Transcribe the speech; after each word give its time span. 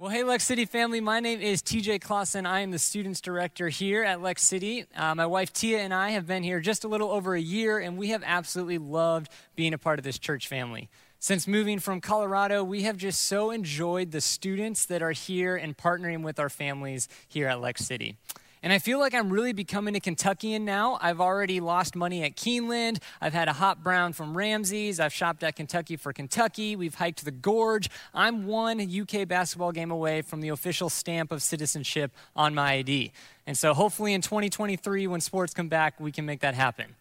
Well, 0.00 0.08
hey, 0.08 0.22
Lex 0.22 0.44
City 0.44 0.64
family. 0.64 1.02
My 1.02 1.20
name 1.20 1.42
is 1.42 1.60
TJ 1.60 2.00
Clausen. 2.00 2.46
I 2.46 2.60
am 2.60 2.70
the 2.70 2.78
students 2.78 3.20
director 3.20 3.68
here 3.68 4.02
at 4.02 4.22
Lex 4.22 4.42
City. 4.42 4.86
Uh, 4.96 5.14
my 5.14 5.26
wife 5.26 5.52
Tia 5.52 5.80
and 5.80 5.92
I 5.92 6.12
have 6.12 6.26
been 6.26 6.42
here 6.42 6.58
just 6.58 6.84
a 6.84 6.88
little 6.88 7.10
over 7.10 7.34
a 7.34 7.40
year, 7.40 7.78
and 7.78 7.98
we 7.98 8.08
have 8.08 8.22
absolutely 8.24 8.78
loved 8.78 9.30
being 9.56 9.74
a 9.74 9.78
part 9.78 9.98
of 9.98 10.02
this 10.02 10.18
church 10.18 10.48
family. 10.48 10.88
Since 11.18 11.46
moving 11.46 11.78
from 11.78 12.00
Colorado, 12.00 12.64
we 12.64 12.84
have 12.84 12.96
just 12.96 13.20
so 13.20 13.50
enjoyed 13.50 14.10
the 14.10 14.22
students 14.22 14.86
that 14.86 15.02
are 15.02 15.12
here 15.12 15.54
and 15.54 15.76
partnering 15.76 16.22
with 16.22 16.40
our 16.40 16.48
families 16.48 17.06
here 17.28 17.46
at 17.46 17.60
Lex 17.60 17.84
City. 17.84 18.16
And 18.62 18.74
I 18.74 18.78
feel 18.78 18.98
like 18.98 19.14
I'm 19.14 19.30
really 19.30 19.54
becoming 19.54 19.96
a 19.96 20.00
Kentuckian 20.00 20.66
now. 20.66 20.98
I've 21.00 21.20
already 21.20 21.60
lost 21.60 21.96
money 21.96 22.22
at 22.24 22.36
Keeneland. 22.36 22.98
I've 23.20 23.32
had 23.32 23.48
a 23.48 23.54
hot 23.54 23.82
brown 23.82 24.12
from 24.12 24.36
Ramsey's. 24.36 25.00
I've 25.00 25.14
shopped 25.14 25.42
at 25.42 25.56
Kentucky 25.56 25.96
for 25.96 26.12
Kentucky. 26.12 26.76
We've 26.76 26.94
hiked 26.94 27.24
the 27.24 27.30
gorge. 27.30 27.88
I'm 28.12 28.46
one 28.46 28.80
UK 28.80 29.26
basketball 29.26 29.72
game 29.72 29.90
away 29.90 30.20
from 30.20 30.42
the 30.42 30.50
official 30.50 30.90
stamp 30.90 31.32
of 31.32 31.42
citizenship 31.42 32.12
on 32.36 32.54
my 32.54 32.74
ID. 32.74 33.12
And 33.46 33.56
so 33.56 33.72
hopefully 33.72 34.12
in 34.12 34.20
2023, 34.20 35.06
when 35.06 35.22
sports 35.22 35.54
come 35.54 35.68
back, 35.68 35.98
we 35.98 36.12
can 36.12 36.26
make 36.26 36.40
that 36.40 36.54
happen. 36.54 36.96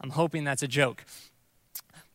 I'm 0.00 0.10
hoping 0.10 0.44
that's 0.44 0.62
a 0.62 0.68
joke. 0.68 1.04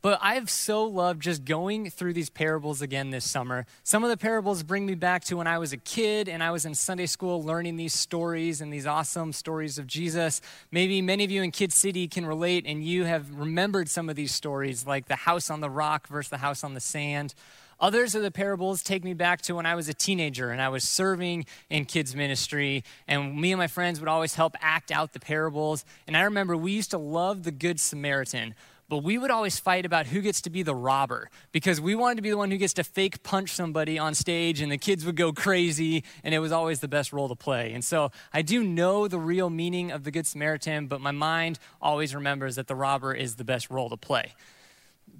But 0.05 0.20
I've 0.22 0.52
so 0.52 0.84
loved 0.84 1.23
just 1.23 1.45
going 1.45 1.90
through 1.90 2.14
these 2.14 2.30
parables 2.30 2.84
again 2.84 3.09
this 3.09 3.27
summer. 3.27 3.66
Some 3.84 4.04
of 4.04 4.12
the 4.12 4.18
parables 4.18 4.62
bring 4.62 4.86
me 4.86 4.94
back 4.94 5.23
to 5.23 5.38
when 5.38 5.48
I 5.48 5.58
was 5.58 5.73
a 5.73 5.78
kid 5.78 6.30
and 6.30 6.44
I 6.44 6.52
was 6.52 6.64
in 6.64 6.76
Sunday 6.76 7.08
school 7.08 7.44
learning 7.44 7.78
these 7.78 7.94
stories 7.95 8.62
and 8.62 8.72
these 8.72 8.86
awesome 8.86 9.34
stories 9.34 9.80
of 9.80 9.88
Jesus. 9.88 10.41
Maybe 10.70 11.02
many 11.02 11.23
of 11.23 11.31
you 11.31 11.41
in 11.41 11.50
Kid 11.50 11.73
City 11.73 12.08
can 12.08 12.23
relate 12.23 12.66
and 12.68 12.84
you 12.84 13.05
have 13.05 13.34
remembered 13.36 13.90
some 13.90 14.08
of 14.08 14.16
these 14.16 14.31
stories, 14.31 14.86
like 14.86 15.08
the 15.08 15.16
house 15.16 15.50
on 15.50 15.59
the 15.59 15.72
rock 15.72 16.08
versus 16.08 16.30
the 16.30 16.38
house 16.38 16.64
on 16.64 16.76
the 16.76 16.80
sand. 16.80 17.34
Others 17.80 18.14
of 18.14 18.22
the 18.22 18.30
parables 18.30 18.84
take 18.84 19.03
me 19.03 19.16
back 19.16 19.42
to 19.42 19.56
when 19.56 19.66
I 19.66 19.73
was 19.73 19.90
a 19.90 19.94
teenager 19.95 20.52
and 20.52 20.62
I 20.62 20.70
was 20.70 20.84
serving 20.84 21.48
in 21.72 21.86
kids' 21.86 22.16
ministry, 22.16 22.84
and 23.08 23.36
me 23.36 23.52
and 23.52 23.59
my 23.59 23.67
friends 23.67 24.00
would 24.00 24.08
always 24.08 24.36
help 24.36 24.56
act 24.61 24.92
out 24.92 25.14
the 25.14 25.20
parables. 25.20 25.83
And 26.06 26.16
I 26.16 26.22
remember 26.22 26.56
we 26.56 26.73
used 26.73 26.92
to 26.92 27.00
love 27.00 27.42
the 27.42 27.52
Good 27.52 27.80
Samaritan 27.80 28.53
but 28.88 29.00
we 29.00 29.17
would 29.17 29.31
always 29.31 29.59
fight 29.59 29.86
about 29.86 30.08
who 30.08 30.22
gets 30.22 30.41
to 30.41 30.50
be 30.50 30.64
the 30.64 30.75
robber 30.75 31.30
because 31.52 31.81
we 31.81 31.95
wanted 31.95 32.16
to 32.16 32.22
be 32.22 32.30
the 32.30 32.38
one 32.38 32.52
who 32.52 32.58
gets 32.58 32.73
to 32.73 32.83
fake 32.83 33.23
punch 33.23 33.50
somebody 33.50 33.97
on 33.97 34.14
stage 34.14 34.61
and 34.61 34.72
the 34.72 34.77
kids 34.77 35.05
would 35.05 35.16
go 35.16 35.33
crazy 35.33 36.03
and 36.23 36.36
it 36.36 36.39
was 36.39 36.52
always 36.52 36.80
the 36.80 36.88
best 36.88 37.11
role 37.11 37.27
to 37.27 37.36
play. 37.36 37.73
And 37.73 37.83
so 37.83 38.11
I 38.31 38.42
do 38.42 38.64
know 38.64 39.08
the 39.08 39.19
real 39.19 39.50
meaning 39.50 39.92
of 39.92 40.03
the 40.03 40.11
Good 40.11 40.27
Samaritan, 40.27 40.88
but 40.88 41.02
my 41.02 41.11
mind 41.11 41.58
always 41.81 42.14
remembers 42.14 42.55
that 42.55 42.67
the 42.67 42.75
robber 42.75 43.14
is 43.14 43.36
the 43.36 43.44
best 43.44 43.69
role 43.69 43.89
to 43.89 43.97
play. 43.97 44.33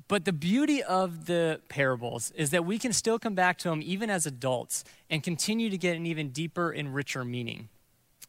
But 0.08 0.26
the 0.26 0.34
beauty 0.34 0.84
of 0.84 1.26
the 1.26 1.62
parables 1.68 2.32
is 2.36 2.52
that 2.52 2.66
we 2.66 2.78
can 2.78 2.94
still 2.94 3.18
come 3.18 3.34
back 3.34 3.58
to 3.60 3.70
them 3.70 3.82
even 3.84 4.10
as 4.12 4.28
adults 4.28 4.84
and 5.10 5.24
continue 5.24 5.70
to 5.72 5.78
get 5.78 5.96
an 5.96 6.06
even 6.06 6.30
deeper 6.30 6.70
and 6.70 6.94
richer 6.94 7.26
meaning. 7.26 7.70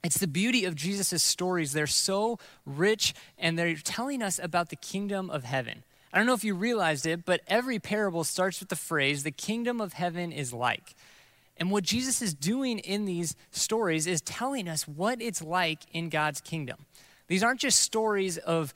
It's 0.05 0.19
the 0.19 0.27
beauty 0.27 0.65
of 0.65 0.75
Jesus' 0.75 1.23
stories. 1.23 1.73
They're 1.73 1.87
so 1.87 2.39
rich 2.65 3.15
and 3.39 3.59
they're 3.59 3.75
telling 3.75 4.23
us 4.23 4.39
about 4.43 4.69
the 4.69 4.77
kingdom 4.77 5.31
of 5.31 5.45
heaven. 5.45 5.83
I 6.13 6.19
don't 6.19 6.27
know 6.27 6.35
if 6.35 6.45
you 6.45 6.55
realized 6.55 7.07
it, 7.07 7.25
but 7.25 7.41
every 7.47 7.79
parable 7.79 8.25
starts 8.25 8.61
with 8.61 8.69
the 8.69 8.77
phrase, 8.77 9.23
the 9.23 9.31
kingdom 9.31 9.81
of 9.81 9.95
heaven 9.95 10.33
is 10.33 10.53
like. 10.53 10.95
And 11.59 11.71
what 11.71 11.85
Jesus 11.85 12.23
is 12.23 12.35
doing 12.35 12.79
in 12.79 13.05
these 13.07 13.35
stories 13.51 14.07
is 14.07 14.21
telling 14.21 14.69
us 14.69 14.87
what 14.87 15.21
it's 15.21 15.43
like 15.43 15.81
in 15.93 16.09
God's 16.09 16.41
kingdom. 16.41 16.87
These 17.29 17.43
aren't 17.43 17.61
just 17.61 17.81
stories 17.81 18.39
of 18.39 18.73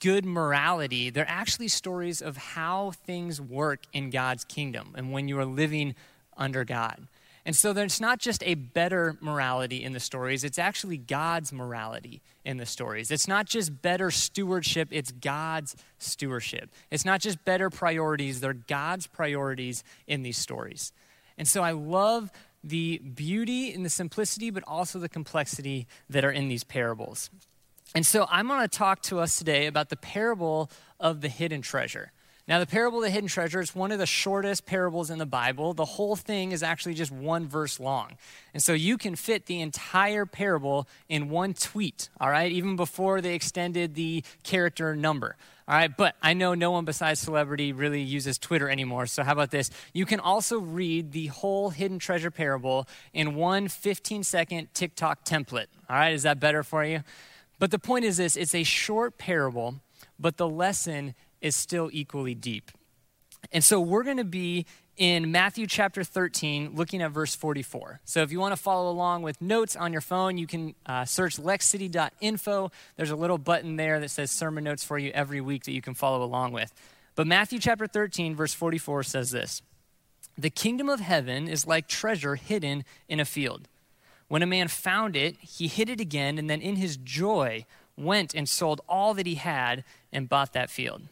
good 0.00 0.24
morality, 0.24 1.10
they're 1.10 1.26
actually 1.28 1.68
stories 1.68 2.22
of 2.22 2.36
how 2.36 2.92
things 2.92 3.40
work 3.40 3.80
in 3.92 4.10
God's 4.10 4.44
kingdom 4.44 4.94
and 4.96 5.12
when 5.12 5.26
you 5.26 5.38
are 5.40 5.44
living 5.44 5.96
under 6.36 6.64
God. 6.64 7.08
And 7.48 7.56
so 7.56 7.72
there's 7.72 7.98
not 7.98 8.18
just 8.18 8.42
a 8.44 8.56
better 8.56 9.16
morality 9.22 9.82
in 9.82 9.94
the 9.94 10.00
stories, 10.00 10.44
it's 10.44 10.58
actually 10.58 10.98
God's 10.98 11.50
morality 11.50 12.20
in 12.44 12.58
the 12.58 12.66
stories. 12.66 13.10
It's 13.10 13.26
not 13.26 13.46
just 13.46 13.80
better 13.80 14.10
stewardship, 14.10 14.88
it's 14.90 15.12
God's 15.12 15.74
stewardship. 15.96 16.68
It's 16.90 17.06
not 17.06 17.22
just 17.22 17.42
better 17.46 17.70
priorities, 17.70 18.40
they're 18.40 18.52
God's 18.52 19.06
priorities 19.06 19.82
in 20.06 20.24
these 20.24 20.36
stories. 20.36 20.92
And 21.38 21.48
so 21.48 21.62
I 21.62 21.70
love 21.70 22.30
the 22.62 22.98
beauty 22.98 23.72
and 23.72 23.82
the 23.82 23.88
simplicity, 23.88 24.50
but 24.50 24.62
also 24.66 24.98
the 24.98 25.08
complexity 25.08 25.86
that 26.10 26.26
are 26.26 26.30
in 26.30 26.48
these 26.48 26.64
parables. 26.64 27.30
And 27.94 28.04
so 28.04 28.26
I'm 28.30 28.46
going 28.46 28.60
to 28.60 28.68
talk 28.68 29.00
to 29.04 29.20
us 29.20 29.38
today 29.38 29.64
about 29.64 29.88
the 29.88 29.96
parable 29.96 30.70
of 31.00 31.22
the 31.22 31.30
hidden 31.30 31.62
treasure. 31.62 32.12
Now, 32.48 32.58
the 32.60 32.66
parable 32.66 33.00
of 33.00 33.04
the 33.04 33.10
hidden 33.10 33.28
treasure 33.28 33.60
is 33.60 33.74
one 33.74 33.92
of 33.92 33.98
the 33.98 34.06
shortest 34.06 34.64
parables 34.64 35.10
in 35.10 35.18
the 35.18 35.26
Bible. 35.26 35.74
The 35.74 35.84
whole 35.84 36.16
thing 36.16 36.52
is 36.52 36.62
actually 36.62 36.94
just 36.94 37.12
one 37.12 37.46
verse 37.46 37.78
long. 37.78 38.12
And 38.54 38.62
so 38.62 38.72
you 38.72 38.96
can 38.96 39.16
fit 39.16 39.44
the 39.44 39.60
entire 39.60 40.24
parable 40.24 40.88
in 41.10 41.28
one 41.28 41.52
tweet, 41.52 42.08
all 42.18 42.30
right, 42.30 42.50
even 42.50 42.74
before 42.74 43.20
they 43.20 43.34
extended 43.34 43.94
the 43.94 44.24
character 44.44 44.96
number. 44.96 45.36
All 45.68 45.74
right, 45.74 45.94
but 45.94 46.16
I 46.22 46.32
know 46.32 46.54
no 46.54 46.70
one 46.70 46.86
besides 46.86 47.20
celebrity 47.20 47.74
really 47.74 48.00
uses 48.00 48.38
Twitter 48.38 48.70
anymore. 48.70 49.04
So, 49.04 49.22
how 49.22 49.32
about 49.32 49.50
this? 49.50 49.70
You 49.92 50.06
can 50.06 50.18
also 50.18 50.58
read 50.58 51.12
the 51.12 51.26
whole 51.26 51.68
hidden 51.68 51.98
treasure 51.98 52.30
parable 52.30 52.88
in 53.12 53.34
one 53.34 53.68
15 53.68 54.24
second 54.24 54.68
TikTok 54.72 55.26
template. 55.26 55.66
All 55.90 55.96
right, 55.96 56.14
is 56.14 56.22
that 56.22 56.40
better 56.40 56.62
for 56.62 56.82
you? 56.82 57.02
But 57.58 57.70
the 57.70 57.78
point 57.78 58.06
is 58.06 58.16
this 58.16 58.34
it's 58.34 58.54
a 58.54 58.62
short 58.62 59.18
parable, 59.18 59.74
but 60.18 60.38
the 60.38 60.48
lesson 60.48 61.14
is 61.40 61.56
still 61.56 61.90
equally 61.92 62.34
deep. 62.34 62.70
And 63.52 63.62
so 63.62 63.80
we're 63.80 64.02
going 64.02 64.16
to 64.16 64.24
be 64.24 64.66
in 64.98 65.30
Matthew 65.30 65.66
chapter 65.68 66.02
13, 66.02 66.74
looking 66.74 67.00
at 67.02 67.12
verse 67.12 67.34
44. 67.34 68.00
So 68.04 68.22
if 68.22 68.32
you 68.32 68.40
want 68.40 68.52
to 68.52 68.60
follow 68.60 68.90
along 68.90 69.22
with 69.22 69.40
notes 69.40 69.76
on 69.76 69.92
your 69.92 70.00
phone, 70.00 70.38
you 70.38 70.46
can 70.46 70.74
uh, 70.86 71.04
search 71.04 71.36
lexcity.info. 71.36 72.72
There's 72.96 73.10
a 73.10 73.16
little 73.16 73.38
button 73.38 73.76
there 73.76 74.00
that 74.00 74.10
says 74.10 74.32
sermon 74.32 74.64
notes 74.64 74.82
for 74.82 74.98
you 74.98 75.12
every 75.14 75.40
week 75.40 75.64
that 75.64 75.72
you 75.72 75.80
can 75.80 75.94
follow 75.94 76.22
along 76.24 76.52
with. 76.52 76.74
But 77.14 77.28
Matthew 77.28 77.60
chapter 77.60 77.86
13, 77.86 78.34
verse 78.34 78.54
44 78.54 79.04
says 79.04 79.30
this 79.30 79.62
The 80.36 80.50
kingdom 80.50 80.88
of 80.88 81.00
heaven 81.00 81.48
is 81.48 81.66
like 81.66 81.86
treasure 81.86 82.34
hidden 82.34 82.84
in 83.08 83.20
a 83.20 83.24
field. 83.24 83.68
When 84.26 84.42
a 84.42 84.46
man 84.46 84.68
found 84.68 85.16
it, 85.16 85.36
he 85.40 85.68
hid 85.68 85.88
it 85.88 86.00
again, 86.00 86.38
and 86.38 86.50
then 86.50 86.60
in 86.60 86.76
his 86.76 86.96
joy 86.96 87.64
went 87.96 88.34
and 88.34 88.48
sold 88.48 88.80
all 88.88 89.14
that 89.14 89.26
he 89.26 89.36
had 89.36 89.84
and 90.12 90.28
bought 90.28 90.52
that 90.52 90.70
field. 90.70 91.02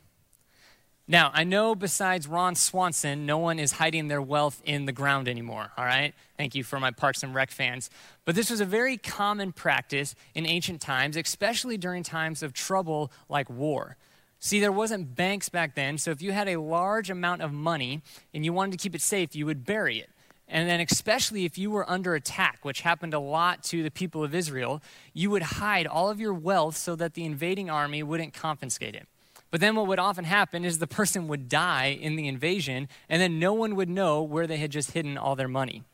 Now, 1.08 1.30
I 1.32 1.44
know 1.44 1.76
besides 1.76 2.26
Ron 2.26 2.56
Swanson, 2.56 3.26
no 3.26 3.38
one 3.38 3.60
is 3.60 3.72
hiding 3.72 4.08
their 4.08 4.20
wealth 4.20 4.60
in 4.64 4.86
the 4.86 4.92
ground 4.92 5.28
anymore, 5.28 5.70
all 5.76 5.84
right? 5.84 6.12
Thank 6.36 6.56
you 6.56 6.64
for 6.64 6.80
my 6.80 6.90
Parks 6.90 7.22
and 7.22 7.32
Rec 7.32 7.52
fans. 7.52 7.90
But 8.24 8.34
this 8.34 8.50
was 8.50 8.60
a 8.60 8.64
very 8.64 8.96
common 8.96 9.52
practice 9.52 10.16
in 10.34 10.46
ancient 10.46 10.80
times, 10.80 11.16
especially 11.16 11.76
during 11.76 12.02
times 12.02 12.42
of 12.42 12.52
trouble 12.52 13.12
like 13.28 13.48
war. 13.48 13.96
See, 14.40 14.58
there 14.58 14.72
wasn't 14.72 15.14
banks 15.14 15.48
back 15.48 15.76
then, 15.76 15.96
so 15.96 16.10
if 16.10 16.20
you 16.20 16.32
had 16.32 16.48
a 16.48 16.56
large 16.56 17.08
amount 17.08 17.40
of 17.40 17.52
money 17.52 18.02
and 18.34 18.44
you 18.44 18.52
wanted 18.52 18.72
to 18.72 18.78
keep 18.78 18.94
it 18.96 19.00
safe, 19.00 19.36
you 19.36 19.46
would 19.46 19.64
bury 19.64 20.00
it. 20.00 20.10
And 20.48 20.68
then, 20.68 20.80
especially 20.80 21.44
if 21.44 21.56
you 21.56 21.70
were 21.70 21.88
under 21.88 22.16
attack, 22.16 22.58
which 22.62 22.80
happened 22.80 23.14
a 23.14 23.20
lot 23.20 23.62
to 23.64 23.84
the 23.84 23.90
people 23.92 24.24
of 24.24 24.34
Israel, 24.34 24.82
you 25.12 25.30
would 25.30 25.42
hide 25.42 25.86
all 25.86 26.10
of 26.10 26.18
your 26.18 26.34
wealth 26.34 26.76
so 26.76 26.96
that 26.96 27.14
the 27.14 27.24
invading 27.24 27.70
army 27.70 28.02
wouldn't 28.02 28.34
confiscate 28.34 28.96
it. 28.96 29.06
But 29.50 29.60
then 29.60 29.76
what 29.76 29.86
would 29.86 29.98
often 29.98 30.24
happen 30.24 30.64
is 30.64 30.78
the 30.78 30.86
person 30.86 31.28
would 31.28 31.48
die 31.48 31.86
in 31.86 32.16
the 32.16 32.28
invasion, 32.28 32.88
and 33.08 33.22
then 33.22 33.38
no 33.38 33.52
one 33.52 33.76
would 33.76 33.88
know 33.88 34.22
where 34.22 34.46
they 34.46 34.56
had 34.56 34.70
just 34.70 34.92
hidden 34.92 35.16
all 35.16 35.36
their 35.36 35.48
money. 35.48 35.84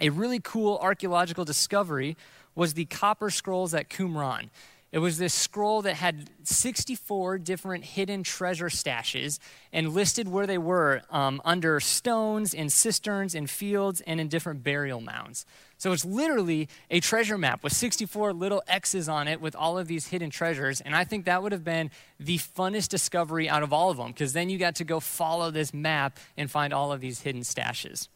A 0.00 0.08
really 0.08 0.40
cool 0.42 0.78
archaeological 0.82 1.44
discovery 1.44 2.16
was 2.54 2.74
the 2.74 2.86
copper 2.86 3.30
scrolls 3.30 3.74
at 3.74 3.88
Qumran. 3.88 4.48
It 4.92 4.98
was 4.98 5.18
this 5.18 5.32
scroll 5.32 5.82
that 5.82 5.94
had 5.94 6.30
64 6.42 7.38
different 7.38 7.84
hidden 7.84 8.24
treasure 8.24 8.68
stashes 8.68 9.38
and 9.72 9.94
listed 9.94 10.26
where 10.26 10.48
they 10.48 10.58
were 10.58 11.02
um, 11.10 11.40
under 11.44 11.78
stones, 11.78 12.52
in 12.52 12.70
cisterns, 12.70 13.36
in 13.36 13.46
fields, 13.46 14.00
and 14.00 14.20
in 14.20 14.26
different 14.26 14.64
burial 14.64 15.00
mounds. 15.00 15.46
So 15.78 15.92
it's 15.92 16.04
literally 16.04 16.68
a 16.90 16.98
treasure 16.98 17.38
map 17.38 17.62
with 17.62 17.72
64 17.72 18.32
little 18.32 18.64
X's 18.66 19.08
on 19.08 19.28
it 19.28 19.40
with 19.40 19.54
all 19.54 19.78
of 19.78 19.86
these 19.86 20.08
hidden 20.08 20.28
treasures. 20.28 20.80
And 20.80 20.96
I 20.96 21.04
think 21.04 21.24
that 21.24 21.40
would 21.40 21.52
have 21.52 21.64
been 21.64 21.92
the 22.18 22.38
funnest 22.38 22.88
discovery 22.88 23.48
out 23.48 23.62
of 23.62 23.72
all 23.72 23.90
of 23.90 23.96
them 23.96 24.08
because 24.08 24.32
then 24.32 24.50
you 24.50 24.58
got 24.58 24.74
to 24.76 24.84
go 24.84 24.98
follow 24.98 25.52
this 25.52 25.72
map 25.72 26.18
and 26.36 26.50
find 26.50 26.72
all 26.72 26.92
of 26.92 27.00
these 27.00 27.20
hidden 27.20 27.42
stashes. 27.42 28.08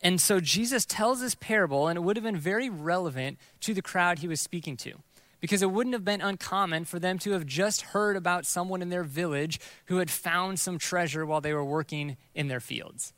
And 0.00 0.20
so 0.20 0.38
Jesus 0.38 0.86
tells 0.86 1.20
this 1.20 1.34
parable, 1.34 1.88
and 1.88 1.96
it 1.96 2.02
would 2.02 2.16
have 2.16 2.22
been 2.22 2.36
very 2.36 2.70
relevant 2.70 3.38
to 3.62 3.74
the 3.74 3.82
crowd 3.82 4.20
he 4.20 4.28
was 4.28 4.40
speaking 4.40 4.76
to 4.76 4.94
because 5.40 5.62
it 5.62 5.70
wouldn't 5.70 5.94
have 5.94 6.04
been 6.04 6.20
uncommon 6.20 6.84
for 6.84 6.98
them 6.98 7.18
to 7.20 7.32
have 7.32 7.46
just 7.46 7.82
heard 7.82 8.16
about 8.16 8.46
someone 8.46 8.82
in 8.82 8.88
their 8.88 9.04
village 9.04 9.60
who 9.86 9.98
had 9.98 10.10
found 10.10 10.58
some 10.58 10.78
treasure 10.78 11.24
while 11.24 11.40
they 11.40 11.54
were 11.54 11.64
working 11.64 12.16
in 12.34 12.48
their 12.48 12.60
fields. 12.60 13.12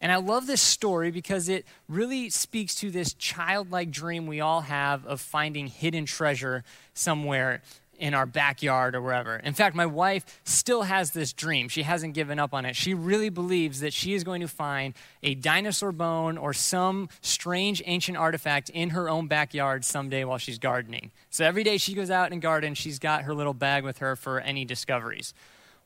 And 0.00 0.12
I 0.12 0.16
love 0.16 0.46
this 0.46 0.60
story 0.60 1.10
because 1.10 1.48
it 1.48 1.64
really 1.88 2.28
speaks 2.28 2.74
to 2.76 2.90
this 2.90 3.14
childlike 3.14 3.90
dream 3.90 4.26
we 4.26 4.40
all 4.40 4.60
have 4.62 5.06
of 5.06 5.20
finding 5.20 5.68
hidden 5.68 6.04
treasure 6.04 6.64
somewhere 6.92 7.62
in 7.98 8.14
our 8.14 8.26
backyard 8.26 8.94
or 8.94 9.02
wherever. 9.02 9.36
In 9.36 9.54
fact, 9.54 9.74
my 9.74 9.86
wife 9.86 10.40
still 10.44 10.82
has 10.82 11.10
this 11.10 11.32
dream. 11.32 11.68
She 11.68 11.82
hasn't 11.82 12.14
given 12.14 12.38
up 12.38 12.54
on 12.54 12.64
it. 12.64 12.76
She 12.76 12.94
really 12.94 13.28
believes 13.28 13.80
that 13.80 13.92
she 13.92 14.14
is 14.14 14.24
going 14.24 14.40
to 14.40 14.48
find 14.48 14.94
a 15.22 15.34
dinosaur 15.34 15.92
bone 15.92 16.38
or 16.38 16.52
some 16.52 17.08
strange 17.20 17.82
ancient 17.86 18.16
artifact 18.16 18.68
in 18.70 18.90
her 18.90 19.08
own 19.08 19.26
backyard 19.26 19.84
someday 19.84 20.24
while 20.24 20.38
she's 20.38 20.58
gardening. 20.58 21.10
So 21.30 21.44
every 21.44 21.64
day 21.64 21.78
she 21.78 21.94
goes 21.94 22.10
out 22.10 22.32
and 22.32 22.40
gardens, 22.40 22.78
she's 22.78 22.98
got 22.98 23.22
her 23.22 23.34
little 23.34 23.54
bag 23.54 23.84
with 23.84 23.98
her 23.98 24.16
for 24.16 24.40
any 24.40 24.64
discoveries. 24.64 25.34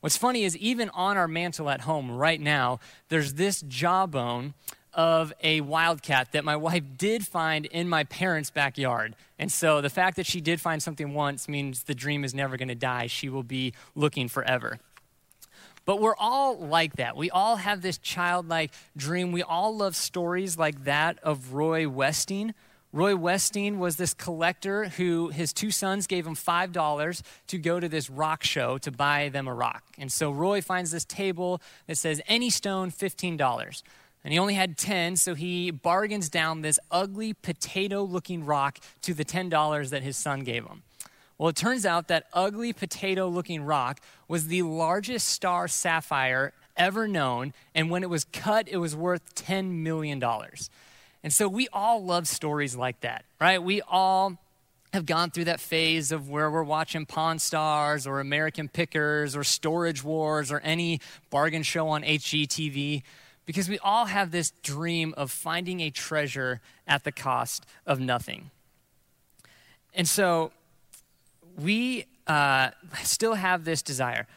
What's 0.01 0.17
funny 0.17 0.43
is 0.43 0.57
even 0.57 0.89
on 0.89 1.15
our 1.15 1.27
mantel 1.27 1.69
at 1.69 1.81
home 1.81 2.09
right 2.09 2.41
now, 2.41 2.79
there's 3.09 3.35
this 3.35 3.61
jawbone 3.67 4.55
of 4.93 5.33
a 5.41 5.61
wildcat 5.61 6.31
that 6.33 6.43
my 6.43 6.55
wife 6.55 6.83
did 6.97 7.25
find 7.25 7.65
in 7.65 7.87
my 7.87 8.03
parents' 8.03 8.49
backyard. 8.49 9.15
And 9.39 9.51
so 9.51 9.81
the 9.81 9.89
fact 9.89 10.17
that 10.17 10.25
she 10.25 10.41
did 10.41 10.59
find 10.59 10.83
something 10.83 11.13
once 11.13 11.47
means 11.47 11.83
the 11.83 11.95
dream 11.95 12.23
is 12.23 12.33
never 12.33 12.57
going 12.57 12.67
to 12.67 12.75
die. 12.75 13.07
She 13.07 13.29
will 13.29 13.43
be 13.43 13.73
looking 13.95 14.27
forever. 14.27 14.79
But 15.85 15.99
we're 15.99 16.15
all 16.17 16.57
like 16.57 16.97
that. 16.97 17.17
We 17.17 17.29
all 17.29 17.55
have 17.55 17.81
this 17.81 17.97
childlike 17.97 18.71
dream. 18.95 19.31
We 19.31 19.41
all 19.41 19.75
love 19.75 19.95
stories 19.95 20.57
like 20.57 20.83
that 20.83 21.17
of 21.23 21.53
Roy 21.53 21.89
Westing. 21.89 22.53
Roy 22.93 23.15
Westing 23.15 23.79
was 23.79 23.95
this 23.95 24.13
collector 24.13 24.89
who 24.89 25.29
his 25.29 25.53
two 25.53 25.71
sons 25.71 26.07
gave 26.07 26.27
him 26.27 26.35
$5 26.35 27.21
to 27.47 27.57
go 27.57 27.79
to 27.79 27.87
this 27.87 28.09
rock 28.09 28.43
show 28.43 28.77
to 28.79 28.91
buy 28.91 29.29
them 29.29 29.47
a 29.47 29.53
rock. 29.53 29.83
And 29.97 30.11
so 30.11 30.29
Roy 30.29 30.61
finds 30.61 30.91
this 30.91 31.05
table 31.05 31.61
that 31.87 31.97
says 31.97 32.21
any 32.27 32.49
stone, 32.49 32.91
$15. 32.91 33.83
And 34.23 34.31
he 34.31 34.39
only 34.39 34.53
had 34.53 34.77
10, 34.77 35.15
so 35.15 35.33
he 35.33 35.71
bargains 35.71 36.29
down 36.29 36.61
this 36.61 36.79
ugly 36.91 37.33
potato 37.33 38.03
looking 38.03 38.45
rock 38.45 38.79
to 39.01 39.13
the 39.13 39.25
$10 39.25 39.89
that 39.89 40.03
his 40.03 40.15
son 40.15 40.41
gave 40.41 40.65
him. 40.65 40.83
Well, 41.37 41.49
it 41.49 41.55
turns 41.55 41.87
out 41.87 42.07
that 42.09 42.27
ugly 42.33 42.71
potato 42.71 43.27
looking 43.27 43.63
rock 43.63 43.99
was 44.27 44.47
the 44.47 44.61
largest 44.61 45.27
star 45.27 45.67
sapphire 45.67 46.53
ever 46.77 47.07
known, 47.07 47.53
and 47.73 47.89
when 47.89 48.03
it 48.03 48.09
was 48.09 48.25
cut, 48.25 48.67
it 48.67 48.77
was 48.77 48.95
worth 48.95 49.33
$10 49.33 49.71
million. 49.81 50.23
And 51.23 51.33
so 51.33 51.47
we 51.47 51.67
all 51.73 52.03
love 52.03 52.27
stories 52.27 52.75
like 52.75 53.01
that, 53.01 53.25
right? 53.39 53.61
We 53.61 53.81
all 53.81 54.37
have 54.93 55.05
gone 55.05 55.31
through 55.31 55.45
that 55.45 55.59
phase 55.59 56.11
of 56.11 56.29
where 56.29 56.51
we're 56.51 56.63
watching 56.63 57.05
Pawn 57.05 57.39
Stars 57.39 58.05
or 58.05 58.19
American 58.19 58.67
Pickers 58.67 59.35
or 59.35 59.43
Storage 59.43 60.03
Wars 60.03 60.51
or 60.51 60.59
any 60.59 60.99
bargain 61.29 61.63
show 61.63 61.87
on 61.89 62.03
HGTV 62.03 63.03
because 63.45 63.67
we 63.67 63.79
all 63.79 64.05
have 64.05 64.31
this 64.31 64.51
dream 64.63 65.13
of 65.17 65.31
finding 65.31 65.81
a 65.81 65.89
treasure 65.89 66.61
at 66.87 67.03
the 67.03 67.11
cost 67.11 67.65
of 67.85 67.99
nothing. 67.99 68.51
And 69.93 70.07
so 70.07 70.51
we 71.57 72.05
uh, 72.27 72.71
still 73.03 73.33
have 73.33 73.65
this 73.65 73.81
desire. 73.81 74.27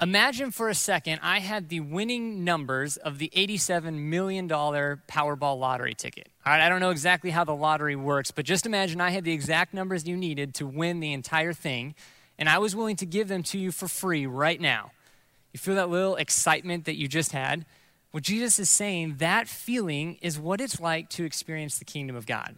Imagine 0.00 0.50
for 0.50 0.68
a 0.68 0.74
second 0.74 1.20
I 1.22 1.38
had 1.38 1.68
the 1.68 1.78
winning 1.78 2.42
numbers 2.42 2.96
of 2.96 3.18
the 3.18 3.30
$87 3.36 3.94
million 3.94 4.48
Powerball 4.48 5.58
lottery 5.60 5.94
ticket. 5.94 6.26
All 6.44 6.52
right, 6.52 6.60
I 6.60 6.68
don't 6.68 6.80
know 6.80 6.90
exactly 6.90 7.30
how 7.30 7.44
the 7.44 7.54
lottery 7.54 7.94
works, 7.94 8.32
but 8.32 8.44
just 8.44 8.66
imagine 8.66 9.00
I 9.00 9.10
had 9.10 9.22
the 9.22 9.32
exact 9.32 9.72
numbers 9.72 10.08
you 10.08 10.16
needed 10.16 10.54
to 10.56 10.66
win 10.66 10.98
the 10.98 11.12
entire 11.12 11.52
thing, 11.52 11.94
and 12.36 12.48
I 12.48 12.58
was 12.58 12.74
willing 12.74 12.96
to 12.96 13.06
give 13.06 13.28
them 13.28 13.44
to 13.44 13.58
you 13.58 13.70
for 13.70 13.86
free 13.86 14.26
right 14.26 14.60
now. 14.60 14.90
You 15.52 15.60
feel 15.60 15.76
that 15.76 15.88
little 15.88 16.16
excitement 16.16 16.86
that 16.86 16.96
you 16.96 17.06
just 17.06 17.30
had? 17.30 17.64
What 18.12 18.22
Jesus 18.22 18.58
is 18.58 18.68
saying, 18.68 19.16
that 19.18 19.48
feeling 19.48 20.18
is 20.20 20.38
what 20.38 20.60
it's 20.60 20.78
like 20.78 21.08
to 21.10 21.24
experience 21.24 21.78
the 21.78 21.84
kingdom 21.84 22.14
of 22.14 22.26
God, 22.26 22.56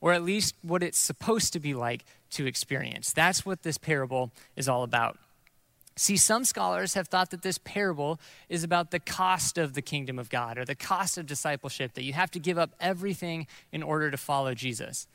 or 0.00 0.12
at 0.12 0.22
least 0.22 0.54
what 0.62 0.82
it's 0.82 0.98
supposed 0.98 1.52
to 1.52 1.60
be 1.60 1.74
like 1.74 2.04
to 2.30 2.46
experience. 2.46 3.12
That's 3.12 3.44
what 3.44 3.64
this 3.64 3.78
parable 3.78 4.30
is 4.56 4.68
all 4.68 4.84
about. 4.84 5.18
See, 5.96 6.16
some 6.16 6.44
scholars 6.44 6.94
have 6.94 7.08
thought 7.08 7.30
that 7.30 7.42
this 7.42 7.58
parable 7.58 8.18
is 8.48 8.64
about 8.64 8.92
the 8.92 9.00
cost 9.00 9.58
of 9.58 9.74
the 9.74 9.82
kingdom 9.82 10.18
of 10.18 10.30
God 10.30 10.56
or 10.56 10.64
the 10.64 10.74
cost 10.74 11.18
of 11.18 11.26
discipleship, 11.26 11.94
that 11.94 12.04
you 12.04 12.14
have 12.14 12.30
to 12.30 12.38
give 12.38 12.56
up 12.56 12.70
everything 12.80 13.46
in 13.72 13.82
order 13.82 14.10
to 14.10 14.16
follow 14.16 14.54
Jesus. 14.54 15.06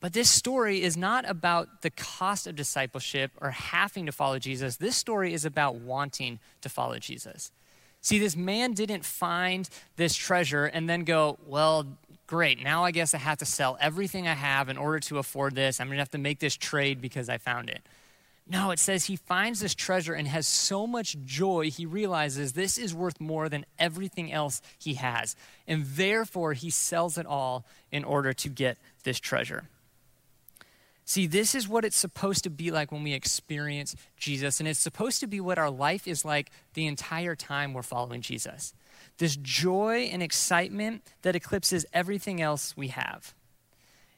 But 0.00 0.12
this 0.12 0.28
story 0.28 0.82
is 0.82 0.96
not 0.96 1.28
about 1.28 1.82
the 1.82 1.90
cost 1.90 2.46
of 2.46 2.56
discipleship 2.56 3.30
or 3.40 3.50
having 3.50 4.06
to 4.06 4.12
follow 4.12 4.38
Jesus. 4.38 4.76
This 4.76 4.96
story 4.96 5.32
is 5.32 5.44
about 5.44 5.76
wanting 5.76 6.40
to 6.62 6.68
follow 6.68 6.98
Jesus. 6.98 7.52
See, 8.00 8.18
this 8.18 8.36
man 8.36 8.72
didn't 8.72 9.04
find 9.04 9.68
this 9.96 10.14
treasure 10.14 10.64
and 10.64 10.88
then 10.88 11.04
go, 11.04 11.38
well, 11.46 11.86
great, 12.26 12.62
now 12.62 12.84
I 12.84 12.92
guess 12.92 13.14
I 13.14 13.18
have 13.18 13.38
to 13.38 13.44
sell 13.44 13.76
everything 13.80 14.26
I 14.26 14.34
have 14.34 14.68
in 14.68 14.78
order 14.78 15.00
to 15.00 15.18
afford 15.18 15.54
this. 15.54 15.80
I'm 15.80 15.88
going 15.88 15.96
to 15.96 16.02
have 16.02 16.10
to 16.12 16.18
make 16.18 16.38
this 16.38 16.56
trade 16.56 17.00
because 17.00 17.28
I 17.28 17.38
found 17.38 17.68
it. 17.68 17.82
No, 18.48 18.72
it 18.72 18.80
says 18.80 19.04
he 19.04 19.14
finds 19.14 19.60
this 19.60 19.76
treasure 19.76 20.14
and 20.14 20.26
has 20.26 20.46
so 20.46 20.86
much 20.86 21.16
joy, 21.24 21.70
he 21.70 21.86
realizes 21.86 22.52
this 22.52 22.78
is 22.78 22.92
worth 22.92 23.20
more 23.20 23.48
than 23.48 23.64
everything 23.78 24.32
else 24.32 24.60
he 24.76 24.94
has. 24.94 25.36
And 25.68 25.84
therefore, 25.86 26.54
he 26.54 26.68
sells 26.68 27.16
it 27.16 27.26
all 27.26 27.64
in 27.92 28.02
order 28.02 28.32
to 28.32 28.48
get 28.48 28.76
this 29.04 29.20
treasure. 29.20 29.68
See, 31.10 31.26
this 31.26 31.56
is 31.56 31.66
what 31.66 31.84
it's 31.84 31.96
supposed 31.96 32.44
to 32.44 32.50
be 32.50 32.70
like 32.70 32.92
when 32.92 33.02
we 33.02 33.14
experience 33.14 33.96
Jesus, 34.16 34.60
and 34.60 34.68
it's 34.68 34.78
supposed 34.78 35.18
to 35.18 35.26
be 35.26 35.40
what 35.40 35.58
our 35.58 35.68
life 35.68 36.06
is 36.06 36.24
like 36.24 36.52
the 36.74 36.86
entire 36.86 37.34
time 37.34 37.74
we're 37.74 37.82
following 37.82 38.20
Jesus. 38.20 38.74
This 39.18 39.34
joy 39.34 40.08
and 40.12 40.22
excitement 40.22 41.02
that 41.22 41.34
eclipses 41.34 41.84
everything 41.92 42.40
else 42.40 42.76
we 42.76 42.88
have. 42.88 43.34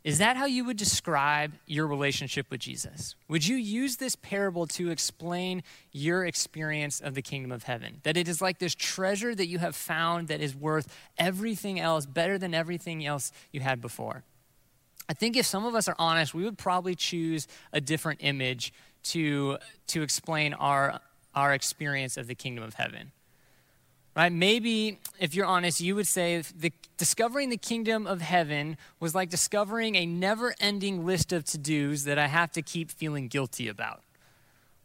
Is 0.04 0.18
that 0.18 0.36
how 0.36 0.44
you 0.44 0.66
would 0.66 0.76
describe 0.76 1.54
your 1.66 1.86
relationship 1.86 2.50
with 2.50 2.60
Jesus? 2.60 3.14
Would 3.26 3.46
you 3.46 3.56
use 3.56 3.96
this 3.96 4.14
parable 4.14 4.66
to 4.66 4.90
explain 4.90 5.62
your 5.92 6.26
experience 6.26 7.00
of 7.00 7.14
the 7.14 7.22
kingdom 7.22 7.52
of 7.52 7.62
heaven? 7.62 8.02
That 8.02 8.18
it 8.18 8.28
is 8.28 8.42
like 8.42 8.58
this 8.58 8.74
treasure 8.74 9.34
that 9.34 9.46
you 9.46 9.60
have 9.60 9.74
found 9.74 10.28
that 10.28 10.42
is 10.42 10.54
worth 10.54 10.94
everything 11.16 11.80
else, 11.80 12.04
better 12.04 12.36
than 12.36 12.52
everything 12.52 13.06
else 13.06 13.32
you 13.50 13.60
had 13.60 13.80
before? 13.80 14.24
I 15.08 15.14
think 15.14 15.36
if 15.36 15.46
some 15.46 15.64
of 15.64 15.74
us 15.74 15.88
are 15.88 15.96
honest, 15.98 16.34
we 16.34 16.44
would 16.44 16.58
probably 16.58 16.94
choose 16.94 17.48
a 17.72 17.80
different 17.80 18.20
image 18.22 18.72
to, 19.04 19.58
to 19.88 20.02
explain 20.02 20.54
our, 20.54 21.00
our 21.34 21.52
experience 21.54 22.16
of 22.16 22.26
the 22.26 22.34
kingdom 22.34 22.64
of 22.64 22.74
heaven. 22.74 23.12
Right? 24.14 24.30
Maybe, 24.30 24.98
if 25.18 25.34
you're 25.34 25.46
honest, 25.46 25.80
you 25.80 25.94
would 25.94 26.06
say 26.06 26.42
the, 26.54 26.70
discovering 26.98 27.48
the 27.48 27.56
kingdom 27.56 28.06
of 28.06 28.20
heaven 28.20 28.76
was 29.00 29.14
like 29.14 29.30
discovering 29.30 29.96
a 29.96 30.04
never 30.04 30.54
ending 30.60 31.06
list 31.06 31.32
of 31.32 31.44
to 31.46 31.58
dos 31.58 32.04
that 32.04 32.18
I 32.18 32.26
have 32.26 32.52
to 32.52 32.62
keep 32.62 32.90
feeling 32.90 33.28
guilty 33.28 33.68
about. 33.68 34.02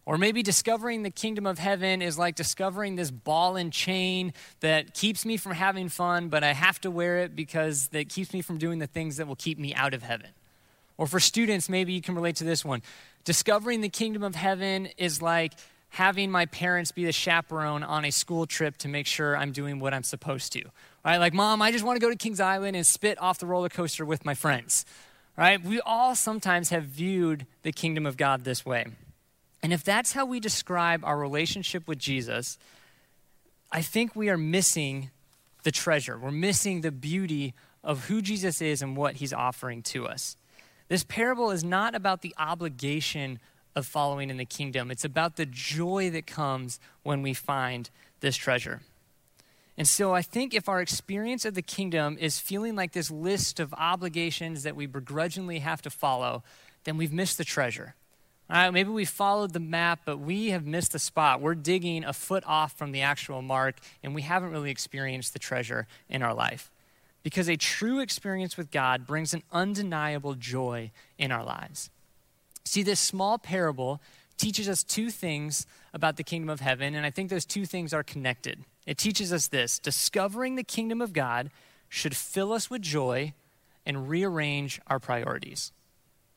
Or 0.07 0.17
maybe 0.17 0.41
discovering 0.41 1.03
the 1.03 1.09
kingdom 1.09 1.45
of 1.45 1.59
heaven 1.59 2.01
is 2.01 2.17
like 2.17 2.35
discovering 2.35 2.95
this 2.95 3.11
ball 3.11 3.57
and 3.57 3.73
chain 3.73 4.31
that 4.61 4.93
keeps 4.93 5.25
me 5.25 5.35
from 5.35 5.51
having 5.51 5.89
fun, 5.89 6.29
but 6.29 6.45
I 6.45 6.53
have 6.53 6.79
to 6.81 6.89
wear 6.89 7.17
it 7.17 7.35
because 7.35 7.89
that 7.89 8.07
keeps 8.07 8.31
me 8.31 8.41
from 8.41 8.57
doing 8.57 8.79
the 8.79 8.87
things 8.87 9.17
that 9.17 9.27
will 9.27 9.35
keep 9.35 9.59
me 9.59 9.75
out 9.75 9.93
of 9.93 10.03
heaven. 10.03 10.29
Or 10.97 11.07
for 11.07 11.19
students, 11.19 11.67
maybe 11.67 11.91
you 11.91 11.99
can 11.99 12.15
relate 12.15 12.37
to 12.37 12.45
this 12.45 12.63
one. 12.63 12.83
Discovering 13.25 13.81
the 13.81 13.89
kingdom 13.89 14.23
of 14.23 14.35
heaven 14.35 14.87
is 14.97 15.21
like 15.21 15.51
having 15.89 16.31
my 16.31 16.45
parents 16.45 16.93
be 16.93 17.03
the 17.03 17.11
chaperone 17.11 17.83
on 17.83 18.05
a 18.05 18.11
school 18.11 18.45
trip 18.45 18.77
to 18.77 18.87
make 18.87 19.07
sure 19.07 19.35
I'm 19.35 19.51
doing 19.51 19.81
what 19.81 19.93
I'm 19.93 20.03
supposed 20.03 20.53
to. 20.53 20.63
Right? 21.03 21.17
Like, 21.17 21.33
mom, 21.33 21.61
I 21.61 21.73
just 21.73 21.83
want 21.83 21.99
to 21.99 22.01
go 22.01 22.09
to 22.09 22.15
Kings 22.15 22.39
Island 22.39 22.77
and 22.77 22.87
spit 22.87 23.21
off 23.21 23.39
the 23.39 23.45
roller 23.45 23.67
coaster 23.67 24.05
with 24.05 24.23
my 24.23 24.35
friends. 24.35 24.85
Right? 25.37 25.61
We 25.61 25.81
all 25.81 26.15
sometimes 26.15 26.69
have 26.69 26.85
viewed 26.85 27.45
the 27.63 27.73
kingdom 27.73 28.05
of 28.05 28.15
God 28.15 28.45
this 28.45 28.65
way. 28.65 28.85
And 29.63 29.73
if 29.73 29.83
that's 29.83 30.13
how 30.13 30.25
we 30.25 30.39
describe 30.39 31.03
our 31.03 31.17
relationship 31.17 31.87
with 31.87 31.97
Jesus, 31.97 32.57
I 33.71 33.81
think 33.81 34.15
we 34.15 34.29
are 34.29 34.37
missing 34.37 35.09
the 35.63 35.71
treasure. 35.71 36.17
We're 36.17 36.31
missing 36.31 36.81
the 36.81 36.91
beauty 36.91 37.53
of 37.83 38.05
who 38.05 38.21
Jesus 38.21 38.61
is 38.61 38.81
and 38.81 38.95
what 38.95 39.15
he's 39.15 39.33
offering 39.33 39.81
to 39.83 40.07
us. 40.07 40.37
This 40.87 41.03
parable 41.03 41.51
is 41.51 41.63
not 41.63 41.95
about 41.95 42.21
the 42.21 42.33
obligation 42.37 43.39
of 43.75 43.85
following 43.85 44.29
in 44.29 44.37
the 44.37 44.45
kingdom, 44.45 44.89
it's 44.89 45.05
about 45.05 45.35
the 45.35 45.45
joy 45.45 46.09
that 46.09 46.25
comes 46.25 46.79
when 47.03 47.21
we 47.21 47.33
find 47.33 47.89
this 48.21 48.35
treasure. 48.35 48.81
And 49.77 49.87
so 49.87 50.15
I 50.15 50.23
think 50.23 50.55
if 50.55 50.67
our 50.67 50.81
experience 50.81 51.45
of 51.45 51.53
the 51.53 51.61
kingdom 51.61 52.17
is 52.19 52.39
feeling 52.39 52.75
like 52.75 52.93
this 52.93 53.11
list 53.11 53.59
of 53.59 53.75
obligations 53.75 54.63
that 54.63 54.75
we 54.75 54.87
begrudgingly 54.87 55.59
have 55.59 55.83
to 55.83 55.91
follow, 55.91 56.43
then 56.85 56.97
we've 56.97 57.13
missed 57.13 57.37
the 57.37 57.43
treasure. 57.43 57.93
Right, 58.49 58.71
maybe 58.71 58.89
we 58.89 59.03
followed 59.03 59.51
the 59.51 59.59
map, 59.59 60.01
but 60.05 60.19
we 60.19 60.51
have 60.51 60.65
missed 60.65 60.93
the 60.93 60.99
spot. 60.99 61.41
We're 61.41 61.55
digging 61.55 62.05
a 62.05 62.13
foot 62.13 62.43
off 62.47 62.77
from 62.77 62.93
the 62.93 63.01
actual 63.01 63.41
mark, 63.41 63.75
and 64.01 64.15
we 64.15 64.21
haven't 64.21 64.51
really 64.51 64.71
experienced 64.71 65.33
the 65.33 65.39
treasure 65.39 65.85
in 66.09 66.21
our 66.21 66.33
life. 66.33 66.71
Because 67.23 67.49
a 67.49 67.57
true 67.57 67.99
experience 67.99 68.55
with 68.55 68.71
God 68.71 69.05
brings 69.05 69.33
an 69.33 69.43
undeniable 69.51 70.33
joy 70.33 70.91
in 71.17 71.31
our 71.31 71.43
lives. 71.43 71.89
See, 72.63 72.83
this 72.83 73.01
small 73.01 73.37
parable 73.37 74.01
teaches 74.37 74.69
us 74.69 74.81
two 74.81 75.09
things 75.09 75.65
about 75.93 76.15
the 76.15 76.23
kingdom 76.23 76.49
of 76.49 76.61
heaven, 76.61 76.95
and 76.95 77.05
I 77.05 77.09
think 77.09 77.29
those 77.29 77.45
two 77.45 77.65
things 77.65 77.93
are 77.93 78.03
connected. 78.03 78.63
It 78.85 78.97
teaches 78.97 79.33
us 79.33 79.47
this 79.47 79.77
discovering 79.77 80.55
the 80.55 80.63
kingdom 80.63 81.01
of 81.01 81.11
God 81.11 81.49
should 81.89 82.15
fill 82.15 82.53
us 82.53 82.69
with 82.69 82.81
joy 82.81 83.33
and 83.85 84.09
rearrange 84.09 84.79
our 84.87 84.99
priorities. 84.99 85.73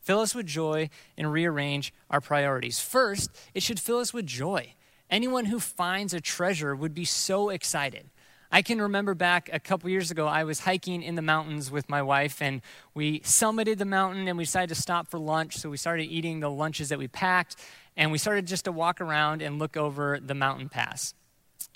Fill 0.00 0.20
us 0.20 0.34
with 0.34 0.46
joy, 0.46 0.90
and 1.16 1.32
rearrange 1.32 1.92
our 2.10 2.20
priorities. 2.20 2.80
First, 2.80 3.30
it 3.54 3.62
should 3.62 3.80
fill 3.80 3.98
us 3.98 4.12
with 4.12 4.26
joy. 4.26 4.74
Anyone 5.08 5.46
who 5.46 5.60
finds 5.60 6.14
a 6.14 6.20
treasure 6.20 6.74
would 6.74 6.94
be 6.94 7.04
so 7.04 7.50
excited. 7.50 8.10
I 8.52 8.62
can 8.62 8.82
remember 8.82 9.14
back 9.14 9.48
a 9.52 9.60
couple 9.60 9.88
years 9.90 10.10
ago, 10.10 10.26
I 10.26 10.42
was 10.42 10.60
hiking 10.60 11.02
in 11.02 11.14
the 11.14 11.22
mountains 11.22 11.70
with 11.70 11.88
my 11.88 12.02
wife, 12.02 12.42
and 12.42 12.62
we 12.94 13.20
summited 13.20 13.78
the 13.78 13.84
mountain 13.84 14.26
and 14.26 14.36
we 14.36 14.44
decided 14.44 14.74
to 14.74 14.80
stop 14.80 15.08
for 15.08 15.20
lunch. 15.20 15.56
So 15.56 15.70
we 15.70 15.76
started 15.76 16.04
eating 16.04 16.40
the 16.40 16.50
lunches 16.50 16.88
that 16.88 16.98
we 16.98 17.06
packed, 17.06 17.56
and 17.96 18.10
we 18.10 18.18
started 18.18 18.46
just 18.46 18.64
to 18.64 18.72
walk 18.72 19.00
around 19.00 19.40
and 19.40 19.60
look 19.60 19.76
over 19.76 20.18
the 20.20 20.34
mountain 20.34 20.68
pass. 20.68 21.14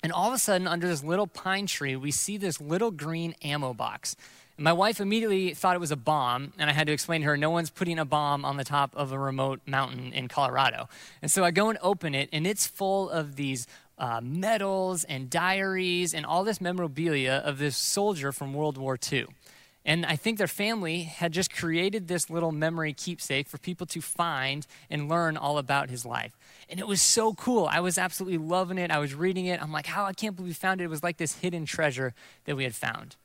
And 0.03 0.11
all 0.11 0.27
of 0.27 0.33
a 0.33 0.37
sudden, 0.37 0.67
under 0.67 0.87
this 0.87 1.03
little 1.03 1.27
pine 1.27 1.65
tree, 1.65 1.95
we 1.95 2.11
see 2.11 2.35
this 2.37 2.59
little 2.59 2.91
green 2.91 3.35
ammo 3.41 3.73
box. 3.73 4.17
And 4.57 4.63
my 4.63 4.73
wife 4.73 5.01
immediately 5.01 5.53
thought 5.53 5.75
it 5.75 5.79
was 5.79 5.91
a 5.91 5.97
bomb, 5.97 6.53
and 6.57 6.69
I 6.69 6.73
had 6.73 6.87
to 6.87 6.93
explain 6.93 7.21
to 7.21 7.27
her 7.27 7.37
no 7.37 7.49
one's 7.49 7.69
putting 7.69 7.99
a 7.99 8.05
bomb 8.05 8.45
on 8.45 8.57
the 8.57 8.63
top 8.63 8.95
of 8.95 9.11
a 9.11 9.19
remote 9.19 9.59
mountain 9.65 10.13
in 10.13 10.27
Colorado. 10.27 10.87
And 11.21 11.29
so 11.29 11.43
I 11.43 11.51
go 11.51 11.69
and 11.69 11.77
open 11.81 12.15
it, 12.15 12.29
and 12.31 12.47
it's 12.47 12.65
full 12.65 13.09
of 13.09 13.35
these 13.35 13.67
uh, 13.97 14.21
medals 14.21 15.03
and 15.05 15.29
diaries 15.29 16.13
and 16.13 16.25
all 16.25 16.43
this 16.43 16.61
memorabilia 16.61 17.41
of 17.45 17.57
this 17.57 17.77
soldier 17.77 18.31
from 18.31 18.53
World 18.53 18.77
War 18.77 18.97
II. 19.11 19.25
And 19.87 20.03
I 20.03 20.15
think 20.15 20.39
their 20.39 20.47
family 20.47 21.03
had 21.03 21.31
just 21.31 21.53
created 21.53 22.07
this 22.07 22.29
little 22.29 22.51
memory 22.51 22.91
keepsake 22.91 23.47
for 23.47 23.59
people 23.59 23.85
to 23.87 24.01
find 24.01 24.65
and 24.89 25.07
learn 25.07 25.37
all 25.37 25.59
about 25.59 25.91
his 25.91 26.05
life. 26.05 26.35
And 26.67 26.79
it 26.79 26.87
was 26.87 27.03
so 27.03 27.33
cool. 27.35 27.67
I 27.71 27.81
was 27.81 27.99
absolutely 27.99 28.39
loving 28.39 28.79
it. 28.79 28.89
I 28.89 28.97
was 28.97 29.13
reading 29.13 29.45
it. 29.45 29.61
I'm 29.61 29.71
like, 29.71 29.85
how 29.85 30.05
I 30.05 30.13
can't 30.13 30.35
believe 30.35 30.49
we 30.49 30.53
found 30.53 30.81
it. 30.81 30.85
It 30.85 30.89
was 30.89 31.03
like 31.03 31.17
this 31.17 31.35
hidden 31.35 31.65
treasure 31.65 32.15
that 32.45 32.55
we 32.55 32.63
had 32.63 32.73
found. 32.73 33.15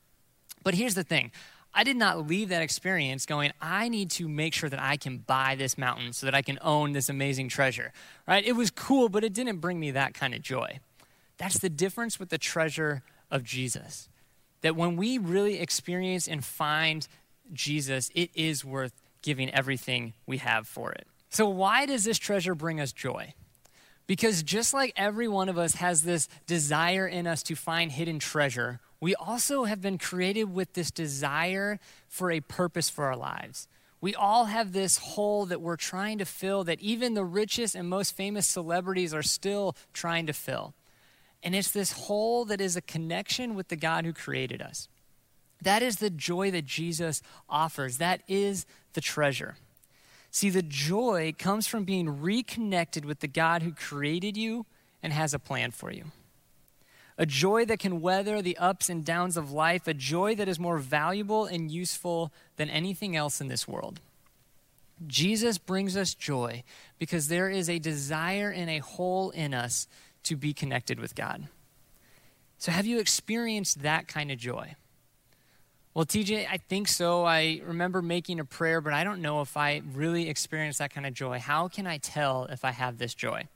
But 0.63 0.75
here's 0.75 0.95
the 0.95 1.03
thing 1.03 1.31
I 1.73 1.83
did 1.83 1.95
not 1.95 2.27
leave 2.27 2.49
that 2.49 2.61
experience 2.61 3.25
going, 3.25 3.51
I 3.61 3.89
need 3.89 4.11
to 4.11 4.27
make 4.27 4.53
sure 4.53 4.69
that 4.69 4.81
I 4.81 4.97
can 4.97 5.19
buy 5.19 5.55
this 5.55 5.77
mountain 5.77 6.13
so 6.13 6.25
that 6.25 6.35
I 6.35 6.41
can 6.41 6.59
own 6.61 6.91
this 6.91 7.09
amazing 7.09 7.49
treasure. 7.49 7.93
Right? 8.27 8.45
It 8.45 8.53
was 8.53 8.71
cool, 8.71 9.09
but 9.09 9.23
it 9.23 9.33
didn't 9.33 9.57
bring 9.57 9.79
me 9.79 9.91
that 9.91 10.13
kind 10.13 10.33
of 10.33 10.41
joy. 10.41 10.79
That's 11.37 11.59
the 11.59 11.69
difference 11.69 12.19
with 12.19 12.29
the 12.29 12.37
treasure 12.37 13.03
of 13.29 13.43
Jesus. 13.43 14.09
That 14.61 14.75
when 14.75 14.95
we 14.95 15.17
really 15.17 15.59
experience 15.59 16.27
and 16.27 16.43
find 16.43 17.07
Jesus, 17.53 18.11
it 18.13 18.29
is 18.35 18.63
worth 18.63 18.93
giving 19.21 19.49
everything 19.51 20.13
we 20.25 20.37
have 20.37 20.67
for 20.67 20.91
it. 20.91 21.07
So, 21.29 21.47
why 21.47 21.85
does 21.85 22.03
this 22.03 22.17
treasure 22.17 22.53
bring 22.53 22.79
us 22.79 22.91
joy? 22.91 23.33
Because 24.05 24.43
just 24.43 24.73
like 24.73 24.93
every 24.97 25.27
one 25.27 25.47
of 25.47 25.57
us 25.57 25.75
has 25.75 26.03
this 26.03 26.27
desire 26.45 27.07
in 27.07 27.25
us 27.25 27.41
to 27.43 27.55
find 27.55 27.91
hidden 27.91 28.19
treasure, 28.19 28.81
we 29.01 29.15
also 29.15 29.63
have 29.63 29.81
been 29.81 29.97
created 29.97 30.43
with 30.45 30.73
this 30.73 30.91
desire 30.91 31.79
for 32.07 32.29
a 32.31 32.39
purpose 32.39 32.89
for 32.89 33.05
our 33.05 33.17
lives. 33.17 33.67
We 33.99 34.13
all 34.13 34.45
have 34.45 34.71
this 34.71 34.97
hole 34.97 35.47
that 35.47 35.59
we're 35.59 35.75
trying 35.75 36.19
to 36.19 36.25
fill 36.25 36.63
that 36.65 36.79
even 36.79 37.15
the 37.15 37.25
richest 37.25 37.75
and 37.75 37.89
most 37.89 38.15
famous 38.15 38.47
celebrities 38.47 39.13
are 39.13 39.23
still 39.23 39.75
trying 39.91 40.27
to 40.27 40.33
fill. 40.33 40.75
And 41.43 41.55
it's 41.55 41.71
this 41.71 41.91
hole 41.91 42.45
that 42.45 42.61
is 42.61 42.75
a 42.75 42.81
connection 42.81 43.55
with 43.55 43.69
the 43.69 43.75
God 43.75 44.05
who 44.05 44.13
created 44.13 44.61
us. 44.61 44.87
That 45.63 45.81
is 45.81 45.97
the 45.97 46.09
joy 46.11 46.51
that 46.51 46.65
Jesus 46.65 47.21
offers. 47.49 47.97
That 47.97 48.21
is 48.27 48.65
the 48.93 49.01
treasure. 49.01 49.55
See, 50.29 50.49
the 50.49 50.63
joy 50.63 51.33
comes 51.37 51.67
from 51.67 51.83
being 51.83 52.21
reconnected 52.21 53.05
with 53.05 53.19
the 53.19 53.27
God 53.27 53.63
who 53.63 53.71
created 53.71 54.37
you 54.37 54.65
and 55.03 55.11
has 55.11 55.33
a 55.33 55.39
plan 55.39 55.71
for 55.71 55.91
you 55.91 56.05
a 57.21 57.25
joy 57.27 57.63
that 57.65 57.77
can 57.77 58.01
weather 58.01 58.41
the 58.41 58.57
ups 58.57 58.89
and 58.89 59.05
downs 59.05 59.37
of 59.37 59.51
life, 59.51 59.87
a 59.87 59.93
joy 59.93 60.33
that 60.33 60.47
is 60.47 60.57
more 60.57 60.79
valuable 60.79 61.45
and 61.45 61.69
useful 61.69 62.33
than 62.55 62.67
anything 62.67 63.15
else 63.15 63.39
in 63.39 63.47
this 63.47 63.67
world. 63.67 63.99
Jesus 65.05 65.59
brings 65.59 65.95
us 65.95 66.15
joy 66.15 66.63
because 66.97 67.27
there 67.27 67.47
is 67.47 67.69
a 67.69 67.77
desire 67.77 68.49
and 68.49 68.71
a 68.71 68.79
hole 68.79 69.29
in 69.29 69.53
us 69.53 69.87
to 70.23 70.35
be 70.35 70.51
connected 70.51 70.99
with 70.99 71.13
God. 71.13 71.47
So, 72.57 72.71
have 72.71 72.87
you 72.87 72.97
experienced 72.97 73.83
that 73.83 74.07
kind 74.07 74.31
of 74.31 74.39
joy? 74.39 74.73
Well, 75.93 76.05
TJ, 76.05 76.47
I 76.49 76.57
think 76.57 76.87
so. 76.87 77.23
I 77.23 77.61
remember 77.63 78.01
making 78.01 78.39
a 78.39 78.45
prayer, 78.45 78.81
but 78.81 78.93
I 78.93 79.03
don't 79.03 79.21
know 79.21 79.41
if 79.41 79.55
I 79.55 79.83
really 79.93 80.27
experienced 80.27 80.79
that 80.79 80.91
kind 80.91 81.05
of 81.05 81.13
joy. 81.13 81.37
How 81.37 81.67
can 81.67 81.85
I 81.85 81.99
tell 81.99 82.45
if 82.45 82.65
I 82.65 82.71
have 82.71 82.97
this 82.97 83.13
joy? 83.13 83.47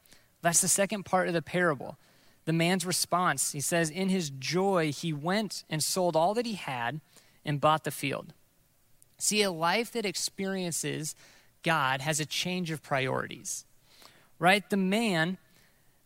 That's 0.43 0.61
the 0.61 0.67
second 0.67 1.05
part 1.05 1.27
of 1.27 1.33
the 1.33 1.41
parable 1.41 1.97
the 2.45 2.53
man's 2.53 2.85
response. 2.85 3.51
He 3.51 3.59
says, 3.59 3.89
In 3.89 4.09
his 4.09 4.29
joy, 4.29 4.91
he 4.91 5.11
went 5.11 5.63
and 5.69 5.83
sold 5.83 6.15
all 6.15 6.33
that 6.35 6.45
he 6.45 6.53
had 6.53 7.01
and 7.43 7.61
bought 7.61 7.83
the 7.83 7.91
field. 7.91 8.33
See, 9.17 9.41
a 9.41 9.51
life 9.51 9.91
that 9.91 10.05
experiences 10.05 11.15
God 11.63 12.01
has 12.01 12.19
a 12.19 12.25
change 12.25 12.69
of 12.69 12.83
priorities, 12.83 13.65
right? 14.37 14.67
The 14.69 14.77
man, 14.77 15.37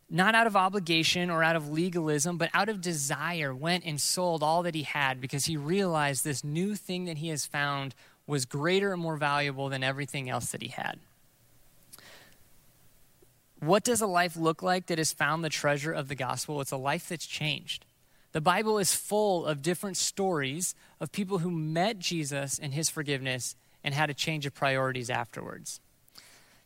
not 0.10 0.36
out 0.36 0.48
of 0.48 0.56
obligation 0.56 1.30
or 1.30 1.44
out 1.44 1.56
of 1.56 1.70
legalism, 1.70 2.38
but 2.38 2.50
out 2.54 2.70
of 2.70 2.82
desire, 2.82 3.54
went 3.54 3.86
and 3.86 4.00
sold 4.00 4.42
all 4.42 4.64
that 4.64 4.76
he 4.76 4.84
had 4.84 5.20
because 5.20 5.46
he 5.46 5.58
realized 5.58 6.24
this 6.24 6.44
new 6.44 6.76
thing 6.76 7.06
that 7.06 7.18
he 7.18 7.30
has 7.30 7.46
found 7.46 7.94
was 8.26 8.46
greater 8.46 8.94
and 8.94 9.02
more 9.02 9.18
valuable 9.18 9.70
than 9.70 9.84
everything 9.84 10.30
else 10.30 10.52
that 10.52 10.62
he 10.62 10.70
had. 10.70 11.00
What 13.60 13.84
does 13.84 14.02
a 14.02 14.08
life 14.08 14.38
look 14.38 14.64
like 14.64 14.86
that 14.86 14.98
has 14.98 15.12
found 15.12 15.44
the 15.44 15.50
treasure 15.50 15.92
of 15.92 16.08
the 16.08 16.16
gospel? 16.16 16.62
It's 16.62 16.72
a 16.72 16.78
life 16.78 17.10
that's 17.10 17.26
changed. 17.26 17.86
The 18.32 18.42
Bible 18.42 18.78
is 18.78 18.96
full 18.96 19.46
of 19.46 19.62
different 19.62 19.98
stories 19.98 20.76
of 21.00 21.12
people 21.12 21.40
who 21.40 21.52
met 21.52 22.00
Jesus 22.00 22.58
and 22.58 22.74
his 22.74 22.90
forgiveness 22.90 23.56
and 23.84 23.94
had 23.94 24.10
a 24.10 24.14
change 24.14 24.46
of 24.46 24.54
priorities 24.54 25.10
afterwards. 25.10 25.82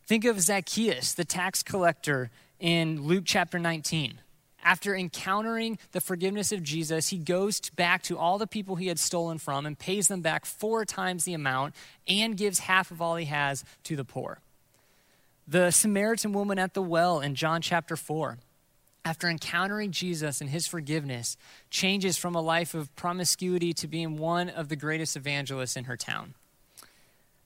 Think 0.06 0.24
of 0.24 0.40
Zacchaeus, 0.40 1.14
the 1.14 1.24
tax 1.24 1.62
collector 1.62 2.30
in 2.60 3.02
Luke 3.02 3.24
chapter 3.26 3.58
19. 3.58 4.20
After 4.62 4.94
encountering 4.94 5.78
the 5.92 6.00
forgiveness 6.00 6.52
of 6.52 6.62
Jesus, 6.62 7.08
he 7.08 7.18
goes 7.18 7.60
back 7.70 8.02
to 8.04 8.16
all 8.16 8.38
the 8.38 8.46
people 8.46 8.76
he 8.76 8.86
had 8.86 8.98
stolen 8.98 9.38
from 9.38 9.66
and 9.66 9.78
pays 9.78 10.08
them 10.08 10.20
back 10.20 10.46
four 10.46 10.84
times 10.84 11.24
the 11.24 11.34
amount 11.34 11.74
and 12.06 12.36
gives 12.36 12.60
half 12.60 12.90
of 12.90 13.02
all 13.02 13.16
he 13.16 13.26
has 13.26 13.64
to 13.84 13.96
the 13.96 14.04
poor. 14.04 14.38
The 15.46 15.70
Samaritan 15.70 16.32
woman 16.32 16.58
at 16.58 16.74
the 16.74 16.82
well 16.82 17.20
in 17.20 17.34
John 17.34 17.60
chapter 17.60 17.96
4, 17.96 18.38
after 19.04 19.28
encountering 19.28 19.90
Jesus 19.90 20.40
and 20.40 20.48
his 20.48 20.66
forgiveness, 20.66 21.36
changes 21.68 22.16
from 22.16 22.34
a 22.34 22.40
life 22.40 22.72
of 22.72 22.94
promiscuity 22.96 23.74
to 23.74 23.86
being 23.86 24.16
one 24.16 24.48
of 24.48 24.70
the 24.70 24.76
greatest 24.76 25.16
evangelists 25.16 25.76
in 25.76 25.84
her 25.84 25.98
town. 25.98 26.34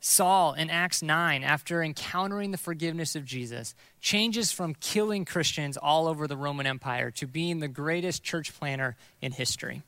Saul 0.00 0.52
in 0.52 0.70
Acts 0.70 1.02
9, 1.02 1.42
after 1.42 1.82
encountering 1.82 2.52
the 2.52 2.58
forgiveness 2.58 3.16
of 3.16 3.24
Jesus, 3.24 3.74
changes 4.00 4.52
from 4.52 4.74
killing 4.74 5.24
Christians 5.24 5.76
all 5.76 6.06
over 6.06 6.28
the 6.28 6.36
Roman 6.36 6.68
Empire 6.68 7.10
to 7.12 7.26
being 7.26 7.58
the 7.58 7.66
greatest 7.66 8.22
church 8.22 8.56
planner 8.56 8.96
in 9.20 9.32
history. 9.32 9.82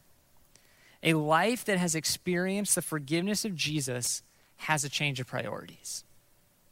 A 1.05 1.15
life 1.15 1.65
that 1.65 1.79
has 1.79 1.95
experienced 1.95 2.75
the 2.75 2.83
forgiveness 2.83 3.45
of 3.45 3.55
Jesus 3.55 4.23
has 4.57 4.83
a 4.83 4.89
change 4.89 5.21
of 5.21 5.29
priorities. 5.29 6.03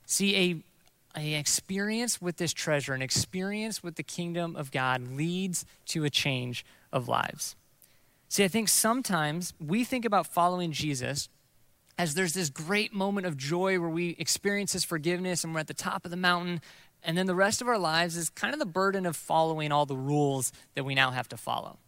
See, 0.04 0.36
a 0.36 0.62
an 1.14 1.22
experience 1.22 2.20
with 2.20 2.36
this 2.36 2.52
treasure, 2.52 2.94
an 2.94 3.02
experience 3.02 3.82
with 3.82 3.96
the 3.96 4.02
kingdom 4.02 4.56
of 4.56 4.70
God 4.70 5.16
leads 5.16 5.64
to 5.86 6.04
a 6.04 6.10
change 6.10 6.64
of 6.92 7.08
lives. 7.08 7.56
See, 8.28 8.44
I 8.44 8.48
think 8.48 8.68
sometimes 8.68 9.54
we 9.58 9.84
think 9.84 10.04
about 10.04 10.26
following 10.26 10.72
Jesus 10.72 11.28
as 11.96 12.14
there's 12.14 12.34
this 12.34 12.50
great 12.50 12.92
moment 12.92 13.26
of 13.26 13.36
joy 13.36 13.80
where 13.80 13.88
we 13.88 14.14
experience 14.18 14.72
his 14.72 14.84
forgiveness 14.84 15.42
and 15.42 15.52
we're 15.52 15.60
at 15.60 15.66
the 15.66 15.74
top 15.74 16.04
of 16.04 16.10
the 16.10 16.16
mountain. 16.16 16.60
And 17.02 17.18
then 17.18 17.26
the 17.26 17.34
rest 17.34 17.60
of 17.60 17.68
our 17.68 17.78
lives 17.78 18.16
is 18.16 18.30
kind 18.30 18.52
of 18.52 18.60
the 18.60 18.66
burden 18.66 19.06
of 19.06 19.16
following 19.16 19.72
all 19.72 19.86
the 19.86 19.96
rules 19.96 20.52
that 20.74 20.84
we 20.84 20.94
now 20.94 21.10
have 21.10 21.28
to 21.30 21.36
follow. 21.36 21.78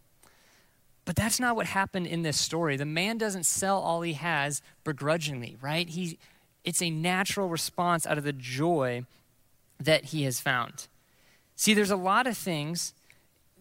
But 1.04 1.16
that's 1.16 1.40
not 1.40 1.56
what 1.56 1.66
happened 1.66 2.06
in 2.06 2.22
this 2.22 2.38
story. 2.38 2.76
The 2.76 2.84
man 2.84 3.18
doesn't 3.18 3.46
sell 3.46 3.78
all 3.78 4.02
he 4.02 4.12
has 4.14 4.62
begrudgingly, 4.84 5.56
right? 5.60 5.88
He, 5.88 6.18
it's 6.64 6.82
a 6.82 6.90
natural 6.90 7.48
response 7.48 8.06
out 8.06 8.18
of 8.18 8.24
the 8.24 8.32
joy 8.32 9.04
that 9.78 10.06
he 10.06 10.24
has 10.24 10.40
found. 10.40 10.86
See, 11.56 11.74
there's 11.74 11.90
a 11.90 11.96
lot 11.96 12.26
of 12.26 12.36
things 12.36 12.94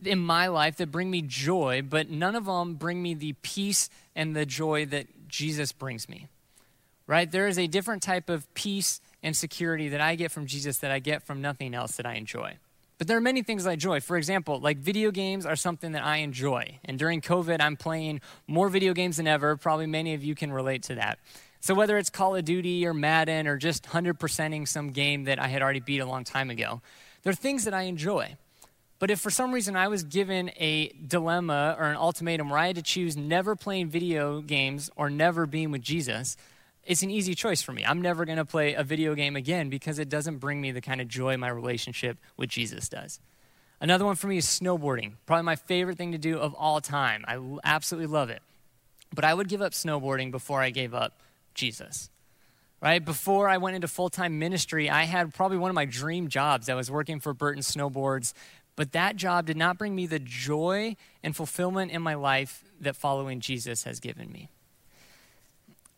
in 0.04 0.20
my 0.20 0.48
life 0.48 0.78
that 0.78 0.92
bring 0.92 1.12
me 1.12 1.22
joy, 1.22 1.82
but 1.82 2.10
none 2.10 2.36
of 2.36 2.46
them 2.46 2.76
bring 2.76 3.02
me 3.02 3.14
the 3.14 3.34
peace 3.42 3.90
and 4.16 4.36
the 4.36 4.46
joy 4.46 4.86
that 4.88 5.08
Jesus 5.28 5.72
brings 5.72 6.08
me. 6.08 6.28
Right? 7.08 7.30
There 7.30 7.48
is 7.48 7.58
a 7.58 7.68
different 7.68 8.04
type 8.04 8.30
of 8.30 8.54
peace 8.54 9.02
and 9.24 9.36
security 9.36 9.90
that 9.90 10.00
I 10.00 10.16
get 10.16 10.32
from 10.32 10.46
Jesus 10.46 10.78
that 10.78 10.92
I 10.92 11.00
get 11.00 11.24
from 11.24 11.42
nothing 11.42 11.74
else 11.74 11.98
that 11.98 12.06
I 12.06 12.14
enjoy. 12.14 12.58
But 12.98 13.08
there 13.08 13.18
are 13.18 13.22
many 13.22 13.42
things 13.42 13.66
I 13.66 13.74
enjoy. 13.74 14.02
For 14.02 14.18
example, 14.18 14.60
like 14.60 14.78
video 14.78 15.10
games 15.10 15.46
are 15.46 15.56
something 15.56 15.94
that 15.94 16.04
I 16.04 16.18
enjoy. 16.18 16.80
And 16.86 17.00
during 17.00 17.22
COVID, 17.22 17.62
I'm 17.62 17.78
playing 17.78 18.22
more 18.46 18.70
video 18.70 18.94
games 18.94 19.18
than 19.18 19.28
ever. 19.28 19.56
Probably 19.56 19.88
many 19.88 20.14
of 20.14 20.24
you 20.24 20.36
can 20.36 20.52
relate 20.52 20.84
to 20.84 20.96
that. 20.96 21.18
So, 21.62 21.74
whether 21.74 21.98
it's 21.98 22.10
Call 22.10 22.36
of 22.36 22.46
Duty 22.46 22.86
or 22.88 22.94
Madden 22.94 23.48
or 23.48 23.58
just 23.58 23.84
100%ing 23.84 24.66
some 24.66 24.92
game 24.92 25.26
that 25.26 25.40
I 25.40 25.48
had 25.48 25.62
already 25.62 25.82
beat 25.82 26.00
a 26.00 26.06
long 26.06 26.24
time 26.24 26.50
ago, 26.50 26.82
there 27.24 27.32
are 27.32 27.36
things 27.36 27.66
that 27.66 27.74
I 27.74 27.84
enjoy. 27.84 28.38
But 29.00 29.12
if 29.12 29.20
for 29.20 29.30
some 29.30 29.54
reason 29.54 29.76
I 29.76 29.88
was 29.88 30.04
given 30.04 30.52
a 30.58 30.90
dilemma 30.90 31.76
or 31.80 31.86
an 31.86 31.96
ultimatum 31.96 32.50
where 32.50 32.60
I 32.60 32.68
had 32.68 32.76
to 32.76 32.82
choose 32.82 33.16
never 33.16 33.56
playing 33.56 33.90
video 33.90 34.42
games 34.42 34.90
or 34.96 35.10
never 35.10 35.46
being 35.46 35.72
with 35.72 35.82
Jesus, 35.82 36.36
it's 36.84 37.02
an 37.02 37.10
easy 37.10 37.34
choice 37.34 37.62
for 37.62 37.72
me. 37.72 37.86
I'm 37.86 38.02
never 38.02 38.26
going 38.26 38.38
to 38.38 38.46
play 38.46 38.74
a 38.74 38.84
video 38.84 39.16
game 39.16 39.36
again 39.36 39.70
because 39.70 40.00
it 40.00 40.10
doesn't 40.10 40.38
bring 40.38 40.60
me 40.60 40.72
the 40.72 40.82
kind 40.82 41.00
of 41.00 41.08
joy 41.08 41.38
my 41.38 41.50
relationship 41.50 42.18
with 42.36 42.50
Jesus 42.50 42.90
does. 42.90 43.20
Another 43.82 44.06
one 44.06 44.16
for 44.16 44.28
me 44.28 44.38
is 44.38 44.46
snowboarding, 44.46 45.14
probably 45.26 45.44
my 45.44 45.56
favorite 45.56 45.98
thing 45.98 46.12
to 46.12 46.18
do 46.18 46.38
of 46.38 46.54
all 46.56 46.82
time. 46.82 47.24
I 47.26 47.40
absolutely 47.64 48.08
love 48.08 48.30
it. 48.30 48.42
But 49.14 49.24
I 49.24 49.34
would 49.34 49.48
give 49.48 49.62
up 49.62 49.72
snowboarding 49.72 50.32
before 50.32 50.62
I 50.62 50.70
gave 50.70 50.94
up 50.94 51.22
Jesus. 51.60 52.10
Right? 52.82 53.04
Before 53.04 53.50
I 53.50 53.58
went 53.58 53.76
into 53.76 53.90
full 53.90 54.10
time 54.10 54.40
ministry, 54.40 54.90
I 54.90 55.04
had 55.04 55.34
probably 55.34 55.58
one 55.58 55.70
of 55.70 55.76
my 55.76 55.86
dream 55.86 56.30
jobs. 56.30 56.70
I 56.70 56.76
was 56.76 56.90
working 56.90 57.20
for 57.20 57.34
Burton 57.34 57.62
Snowboards, 57.62 58.34
but 58.78 58.94
that 58.94 59.18
job 59.18 59.46
did 59.46 59.58
not 59.58 59.78
bring 59.78 59.94
me 59.94 60.08
the 60.08 60.20
joy 60.20 60.96
and 61.22 61.36
fulfillment 61.36 61.92
in 61.92 62.02
my 62.02 62.14
life 62.14 62.64
that 62.80 62.96
following 62.96 63.42
Jesus 63.42 63.84
has 63.84 64.00
given 64.00 64.32
me. 64.32 64.48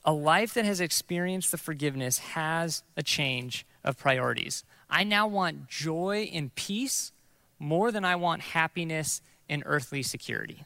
A 0.04 0.12
life 0.12 0.56
that 0.56 0.66
has 0.66 0.82
experienced 0.82 1.52
the 1.52 1.60
forgiveness 1.60 2.18
has 2.18 2.82
a 2.98 3.04
change 3.04 3.68
of 3.84 4.00
priorities. 4.00 4.64
I 4.90 5.04
now 5.04 5.28
want 5.28 5.68
joy 5.68 6.32
and 6.34 6.54
peace 6.56 7.12
more 7.60 7.92
than 7.92 8.04
I 8.04 8.16
want 8.16 8.42
happiness 8.42 9.22
and 9.48 9.62
earthly 9.68 10.02
security. 10.02 10.66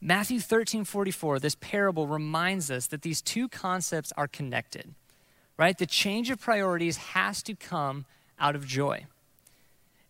Matthew 0.00 0.40
13 0.40 0.84
44, 0.84 1.38
this 1.38 1.56
parable 1.56 2.06
reminds 2.06 2.70
us 2.70 2.86
that 2.88 3.02
these 3.02 3.22
two 3.22 3.48
concepts 3.48 4.12
are 4.16 4.28
connected, 4.28 4.94
right? 5.56 5.76
The 5.76 5.86
change 5.86 6.30
of 6.30 6.40
priorities 6.40 6.96
has 6.98 7.42
to 7.44 7.54
come 7.54 8.04
out 8.38 8.54
of 8.54 8.66
joy. 8.66 9.06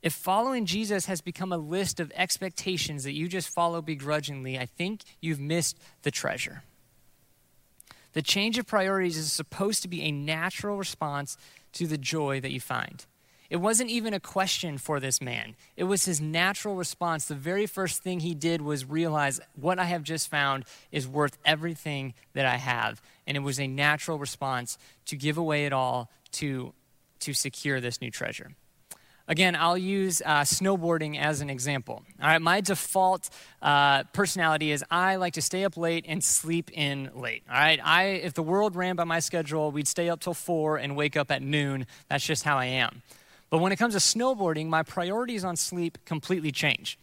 If 0.03 0.13
following 0.13 0.67
Jesus 0.67 1.07
has 1.07 1.21
become 1.21 1.53
a 1.53 1.59
list 1.59 1.99
of 1.99 2.13
expectations 2.15 3.05
that 3.05 3.15
you 3.15 3.29
just 3.29 3.49
follow 3.49 3.83
begrudgingly, 3.83 4.59
I 4.59 4.67
think 4.67 5.03
you've 5.21 5.41
missed 5.41 5.79
the 6.03 6.11
treasure. 6.11 6.63
The 8.13 8.23
change 8.23 8.57
of 8.57 8.67
priorities 8.67 9.17
is 9.17 9.33
supposed 9.33 9.83
to 9.83 9.89
be 9.89 10.03
a 10.03 10.11
natural 10.11 10.77
response 10.77 11.37
to 11.73 11.87
the 11.87 11.99
joy 11.99 12.41
that 12.41 12.51
you 12.51 12.61
find. 12.61 13.05
It 13.51 13.57
wasn't 13.57 13.91
even 13.91 14.15
a 14.15 14.21
question 14.21 14.79
for 14.79 15.01
this 15.01 15.21
man. 15.21 15.57
It 15.77 15.85
was 15.85 16.05
his 16.05 16.21
natural 16.21 16.75
response. 16.75 17.27
The 17.27 17.35
very 17.35 17.67
first 17.67 18.03
thing 18.03 18.21
he 18.21 18.35
did 18.35 18.61
was 18.61 18.85
realize 18.85 19.41
what 19.55 19.79
I 19.79 19.85
have 19.85 20.03
just 20.03 20.29
found 20.29 20.65
is 20.91 21.07
worth 21.07 21.39
everything 21.45 22.15
that 22.35 22.47
I 22.47 22.57
have. 22.57 23.01
And 23.27 23.37
it 23.37 23.41
was 23.41 23.61
a 23.61 23.67
natural 23.67 24.19
response 24.19 24.79
to 25.07 25.17
give 25.17 25.39
away 25.39 25.67
it 25.67 25.73
all 25.73 26.11
to, 26.33 26.73
to 27.21 27.33
secure 27.33 27.81
this 27.81 28.01
new 28.01 28.11
treasure. 28.11 28.53
Again, 29.29 29.57
I'll 29.57 29.79
use 29.79 30.23
uh, 30.25 30.43
snowboarding 30.43 31.19
as 31.19 31.41
an 31.41 31.51
example. 31.51 32.05
All 32.23 32.29
right, 32.29 32.41
my 32.41 32.61
default 32.61 33.29
uh, 33.61 34.05
personality 34.13 34.71
is 34.71 34.85
I 34.89 35.17
like 35.17 35.33
to 35.33 35.43
stay 35.43 35.65
up 35.65 35.77
late 35.77 36.05
and 36.07 36.23
sleep 36.23 36.71
in 36.73 37.11
late. 37.13 37.43
All 37.51 37.59
right, 37.59 37.81
I 37.83 38.05
if 38.05 38.35
the 38.35 38.45
world 38.45 38.77
ran 38.77 38.95
by 38.95 39.03
my 39.03 39.19
schedule, 39.19 39.73
we'd 39.73 39.89
stay 39.89 40.09
up 40.09 40.21
till 40.21 40.35
four 40.35 40.77
and 40.77 40.95
wake 40.95 41.17
up 41.17 41.33
at 41.33 41.43
noon. 41.43 41.87
That's 42.09 42.25
just 42.25 42.45
how 42.45 42.57
I 42.57 42.67
am. 42.67 43.03
But 43.51 43.59
when 43.59 43.73
it 43.73 43.77
comes 43.77 43.95
to 43.95 44.01
snowboarding, 44.01 44.67
my 44.67 44.83
priorities 44.83 45.45
on 45.45 45.57
sleep 45.57 45.99
completely 46.05 46.53
change. 46.53 46.99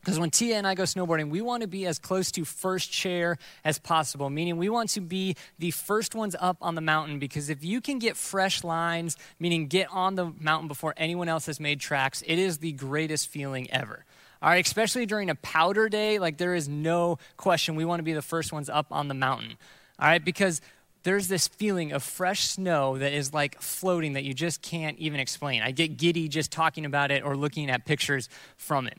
Because 0.00 0.20
when 0.20 0.30
Tia 0.30 0.56
and 0.56 0.66
I 0.66 0.74
go 0.74 0.84
snowboarding, 0.84 1.28
we 1.28 1.40
want 1.40 1.62
to 1.62 1.66
be 1.66 1.84
as 1.84 1.98
close 1.98 2.30
to 2.32 2.44
first 2.44 2.90
chair 2.90 3.36
as 3.64 3.78
possible, 3.78 4.30
meaning 4.30 4.56
we 4.56 4.68
want 4.68 4.90
to 4.90 5.00
be 5.00 5.36
the 5.58 5.70
first 5.70 6.14
ones 6.14 6.36
up 6.38 6.56
on 6.60 6.74
the 6.76 6.80
mountain. 6.80 7.18
Because 7.18 7.50
if 7.50 7.64
you 7.64 7.80
can 7.80 7.98
get 7.98 8.16
fresh 8.16 8.62
lines, 8.62 9.16
meaning 9.38 9.66
get 9.66 9.88
on 9.90 10.14
the 10.14 10.32
mountain 10.38 10.68
before 10.68 10.94
anyone 10.96 11.28
else 11.28 11.46
has 11.46 11.58
made 11.58 11.80
tracks, 11.80 12.22
it 12.26 12.38
is 12.38 12.58
the 12.58 12.72
greatest 12.72 13.28
feeling 13.28 13.70
ever. 13.70 14.04
All 14.40 14.50
right, 14.50 14.64
especially 14.64 15.04
during 15.04 15.30
a 15.30 15.34
powder 15.34 15.88
day, 15.88 16.20
like 16.20 16.38
there 16.38 16.54
is 16.54 16.68
no 16.68 17.18
question 17.36 17.74
we 17.74 17.84
want 17.84 17.98
to 17.98 18.04
be 18.04 18.12
the 18.12 18.22
first 18.22 18.52
ones 18.52 18.70
up 18.70 18.86
on 18.92 19.08
the 19.08 19.14
mountain. 19.14 19.58
All 19.98 20.06
right, 20.06 20.24
because 20.24 20.60
there's 21.02 21.28
this 21.28 21.48
feeling 21.48 21.92
of 21.92 22.02
fresh 22.02 22.48
snow 22.48 22.98
that 22.98 23.12
is 23.12 23.32
like 23.32 23.60
floating 23.60 24.14
that 24.14 24.24
you 24.24 24.34
just 24.34 24.62
can't 24.62 24.98
even 24.98 25.20
explain. 25.20 25.62
I 25.62 25.70
get 25.70 25.96
giddy 25.96 26.28
just 26.28 26.50
talking 26.50 26.84
about 26.84 27.10
it 27.10 27.24
or 27.24 27.36
looking 27.36 27.70
at 27.70 27.84
pictures 27.84 28.28
from 28.56 28.86
it. 28.86 28.98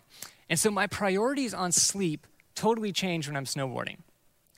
And 0.49 0.59
so 0.59 0.71
my 0.71 0.87
priorities 0.87 1.53
on 1.53 1.71
sleep 1.71 2.25
totally 2.55 2.91
change 2.91 3.27
when 3.27 3.37
I'm 3.37 3.45
snowboarding. 3.45 3.97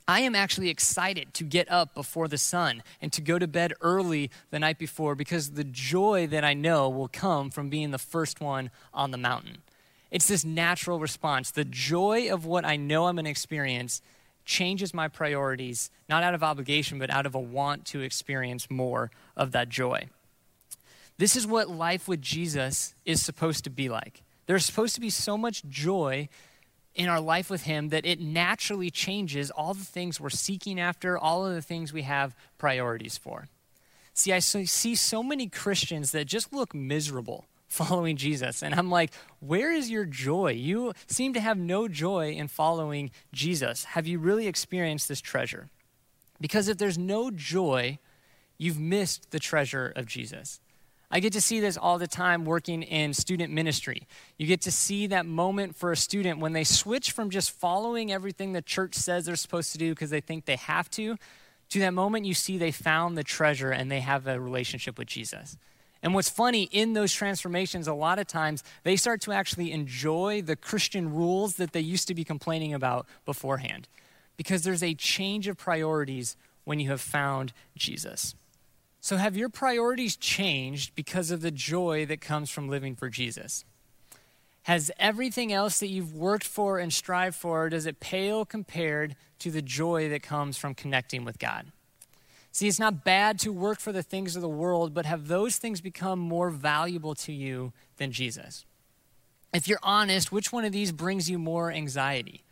I 0.08 0.22
am 0.22 0.36
actually 0.36 0.70
excited 0.70 1.34
to 1.36 1.44
get 1.44 1.72
up 1.72 1.94
before 1.94 2.28
the 2.28 2.38
sun 2.38 2.84
and 3.02 3.14
to 3.14 3.22
go 3.22 3.40
to 3.40 3.48
bed 3.48 3.74
early 3.82 4.30
the 4.50 4.60
night 4.60 4.78
before 4.78 5.16
because 5.16 5.52
the 5.52 5.64
joy 5.64 6.28
that 6.28 6.44
I 6.44 6.54
know 6.54 6.90
will 6.90 7.08
come 7.08 7.50
from 7.50 7.70
being 7.70 7.92
the 7.92 7.98
first 7.98 8.42
one 8.42 8.72
on 8.94 9.12
the 9.12 9.18
mountain. 9.18 9.60
It's 10.10 10.28
this 10.28 10.44
natural 10.44 11.00
response. 11.00 11.52
The 11.52 11.64
joy 11.64 12.32
of 12.32 12.46
what 12.46 12.66
I 12.66 12.76
know 12.76 13.06
I'm 13.06 13.16
going 13.16 13.26
to 13.26 13.32
experience 13.32 14.02
changes 14.46 14.94
my 14.94 15.08
priorities, 15.08 15.90
not 16.10 16.24
out 16.24 16.34
of 16.34 16.44
obligation, 16.44 17.00
but 17.00 17.10
out 17.10 17.26
of 17.26 17.36
a 17.36 17.40
want 17.40 17.86
to 17.86 18.02
experience 18.02 18.70
more 18.70 19.12
of 19.36 19.52
that 19.52 19.70
joy. 19.70 20.08
This 21.18 21.36
is 21.36 21.46
what 21.46 21.70
life 21.70 22.08
with 22.08 22.22
Jesus 22.22 22.96
is 23.06 23.22
supposed 23.22 23.64
to 23.66 23.70
be 23.70 23.90
like. 23.90 24.24
There's 24.48 24.66
supposed 24.66 24.96
to 24.96 25.02
be 25.02 25.10
so 25.10 25.38
much 25.38 25.64
joy 25.70 26.30
in 26.96 27.08
our 27.08 27.22
life 27.22 27.50
with 27.50 27.64
Him 27.64 27.90
that 27.90 28.06
it 28.06 28.20
naturally 28.20 28.90
changes 28.90 29.52
all 29.52 29.74
the 29.74 29.86
things 29.86 30.20
we're 30.20 30.30
seeking 30.30 30.80
after, 30.80 31.18
all 31.18 31.46
of 31.46 31.54
the 31.54 31.62
things 31.62 31.94
we 31.94 32.02
have 32.02 32.36
priorities 32.58 33.18
for. 33.18 33.48
See, 34.14 34.34
I 34.34 34.40
see 34.40 34.96
so 34.96 35.24
many 35.24 35.48
Christians 35.48 36.12
that 36.12 36.26
just 36.26 36.52
look 36.52 36.76
miserable 36.76 37.46
following 37.72 38.18
Jesus. 38.18 38.62
And 38.62 38.76
I'm 38.76 38.90
like, 38.90 39.14
where 39.40 39.72
is 39.72 39.90
your 39.90 40.06
joy? 40.06 40.52
You 40.52 40.94
seem 41.08 41.34
to 41.34 41.40
have 41.40 41.58
no 41.58 41.88
joy 41.88 42.32
in 42.32 42.48
following 42.50 43.12
Jesus. 43.32 43.86
Have 43.86 44.06
you 44.06 44.20
really 44.20 44.48
experienced 44.48 45.08
this 45.08 45.22
treasure? 45.22 45.70
Because 46.42 46.68
if 46.68 46.78
there's 46.78 46.98
no 46.98 47.32
joy, 47.32 47.98
you've 48.58 48.80
missed 48.80 49.32
the 49.32 49.40
treasure 49.40 49.94
of 49.96 50.06
Jesus. 50.06 50.60
I 51.10 51.20
get 51.20 51.34
to 51.34 51.42
see 51.42 51.60
this 51.60 51.78
all 51.78 51.98
the 51.98 52.08
time 52.08 52.46
working 52.46 52.84
in 52.84 53.14
student 53.14 53.54
ministry. 53.54 54.08
You 54.38 54.48
get 54.48 54.62
to 54.62 54.72
see 54.72 55.08
that 55.08 55.26
moment 55.26 55.76
for 55.76 55.92
a 55.92 55.98
student 55.98 56.40
when 56.40 56.54
they 56.54 56.64
switch 56.64 57.12
from 57.12 57.30
just 57.30 57.52
following 57.52 58.12
everything 58.12 58.54
the 58.54 58.62
church 58.62 58.96
says 58.96 59.26
they're 59.26 59.36
supposed 59.36 59.72
to 59.72 59.78
do 59.78 59.92
because 59.92 60.10
they 60.10 60.22
think 60.22 60.46
they 60.46 60.56
have 60.58 60.90
to, 60.92 61.18
to 61.70 61.80
that 61.80 61.94
moment 61.94 62.26
you 62.26 62.34
see 62.34 62.58
they 62.58 62.72
found 62.72 63.18
the 63.18 63.24
treasure 63.24 63.72
and 63.72 63.90
they 63.90 64.02
have 64.02 64.28
a 64.28 64.40
relationship 64.40 64.98
with 64.98 65.08
Jesus. 65.08 65.58
And 66.04 66.14
what's 66.14 66.30
funny 66.30 66.64
in 66.72 66.94
those 66.94 67.14
transformations, 67.14 67.88
a 67.88 67.94
lot 67.94 68.18
of 68.18 68.28
times 68.28 68.64
they 68.84 68.96
start 68.96 69.22
to 69.22 69.32
actually 69.32 69.72
enjoy 69.72 70.42
the 70.42 70.56
Christian 70.56 71.14
rules 71.14 71.56
that 71.56 71.74
they 71.74 71.80
used 71.80 72.08
to 72.08 72.16
be 72.16 72.24
complaining 72.24 72.74
about 72.74 73.06
beforehand. 73.26 73.88
Because 74.36 74.64
there's 74.64 74.82
a 74.82 74.96
change 74.96 75.48
of 75.48 75.58
priorities 75.58 76.36
when 76.64 76.80
you 76.80 76.90
have 76.90 77.02
found 77.02 77.54
Jesus. 77.78 78.34
So, 79.00 79.18
have 79.18 79.36
your 79.36 79.50
priorities 79.50 80.16
changed 80.16 80.94
because 80.96 81.32
of 81.32 81.42
the 81.42 81.52
joy 81.52 82.06
that 82.06 82.22
comes 82.22 82.50
from 82.50 82.70
living 82.70 82.96
for 82.96 83.10
Jesus? 83.10 83.66
Has 84.64 84.92
everything 85.00 85.52
else 85.52 85.80
that 85.80 85.88
you've 85.88 86.16
worked 86.16 86.46
for 86.46 86.78
and 86.78 86.94
strived 86.94 87.36
for, 87.36 87.68
does 87.70 87.88
it 87.88 88.00
pale 88.00 88.46
compared 88.46 89.16
to 89.40 89.50
the 89.50 89.62
joy 89.62 90.08
that 90.10 90.22
comes 90.22 90.56
from 90.56 90.76
connecting 90.76 91.26
with 91.26 91.40
God? 91.40 91.72
See, 92.52 92.68
it's 92.68 92.80
not 92.80 93.06
bad 93.06 93.40
to 93.40 93.54
work 93.54 93.80
for 93.80 93.92
the 93.92 94.04
things 94.04 94.36
of 94.36 94.42
the 94.42 94.50
world, 94.50 94.94
but 94.94 95.06
have 95.06 95.28
those 95.28 95.58
things 95.58 95.80
become 95.80 96.20
more 96.20 96.50
valuable 96.50 97.16
to 97.16 97.32
you 97.32 97.72
than 97.98 98.12
Jesus? 98.12 98.66
If 99.54 99.68
you're 99.68 99.80
honest, 99.84 100.32
which 100.32 100.52
one 100.52 100.66
of 100.66 100.74
these 100.74 100.92
brings 100.92 101.30
you 101.30 101.40
more 101.40 101.72
anxiety? 101.72 102.44